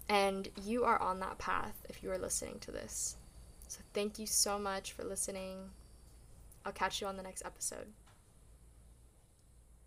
And 0.09 0.49
you 0.63 0.85
are 0.85 1.01
on 1.01 1.21
that 1.21 1.39
path 1.39 1.87
if 1.89 2.03
you 2.03 2.11
are 2.11 2.19
listening 2.19 2.59
to 2.61 2.73
this. 2.73 3.17
So 3.73 3.81
thank 3.95 4.19
you 4.19 4.27
so 4.27 4.59
much 4.59 4.93
for 4.93 5.03
listening. 5.03 5.71
I'll 6.63 6.73
catch 6.73 7.01
you 7.01 7.07
on 7.07 7.17
the 7.17 7.23
next 7.23 7.43
episode. 7.43 7.87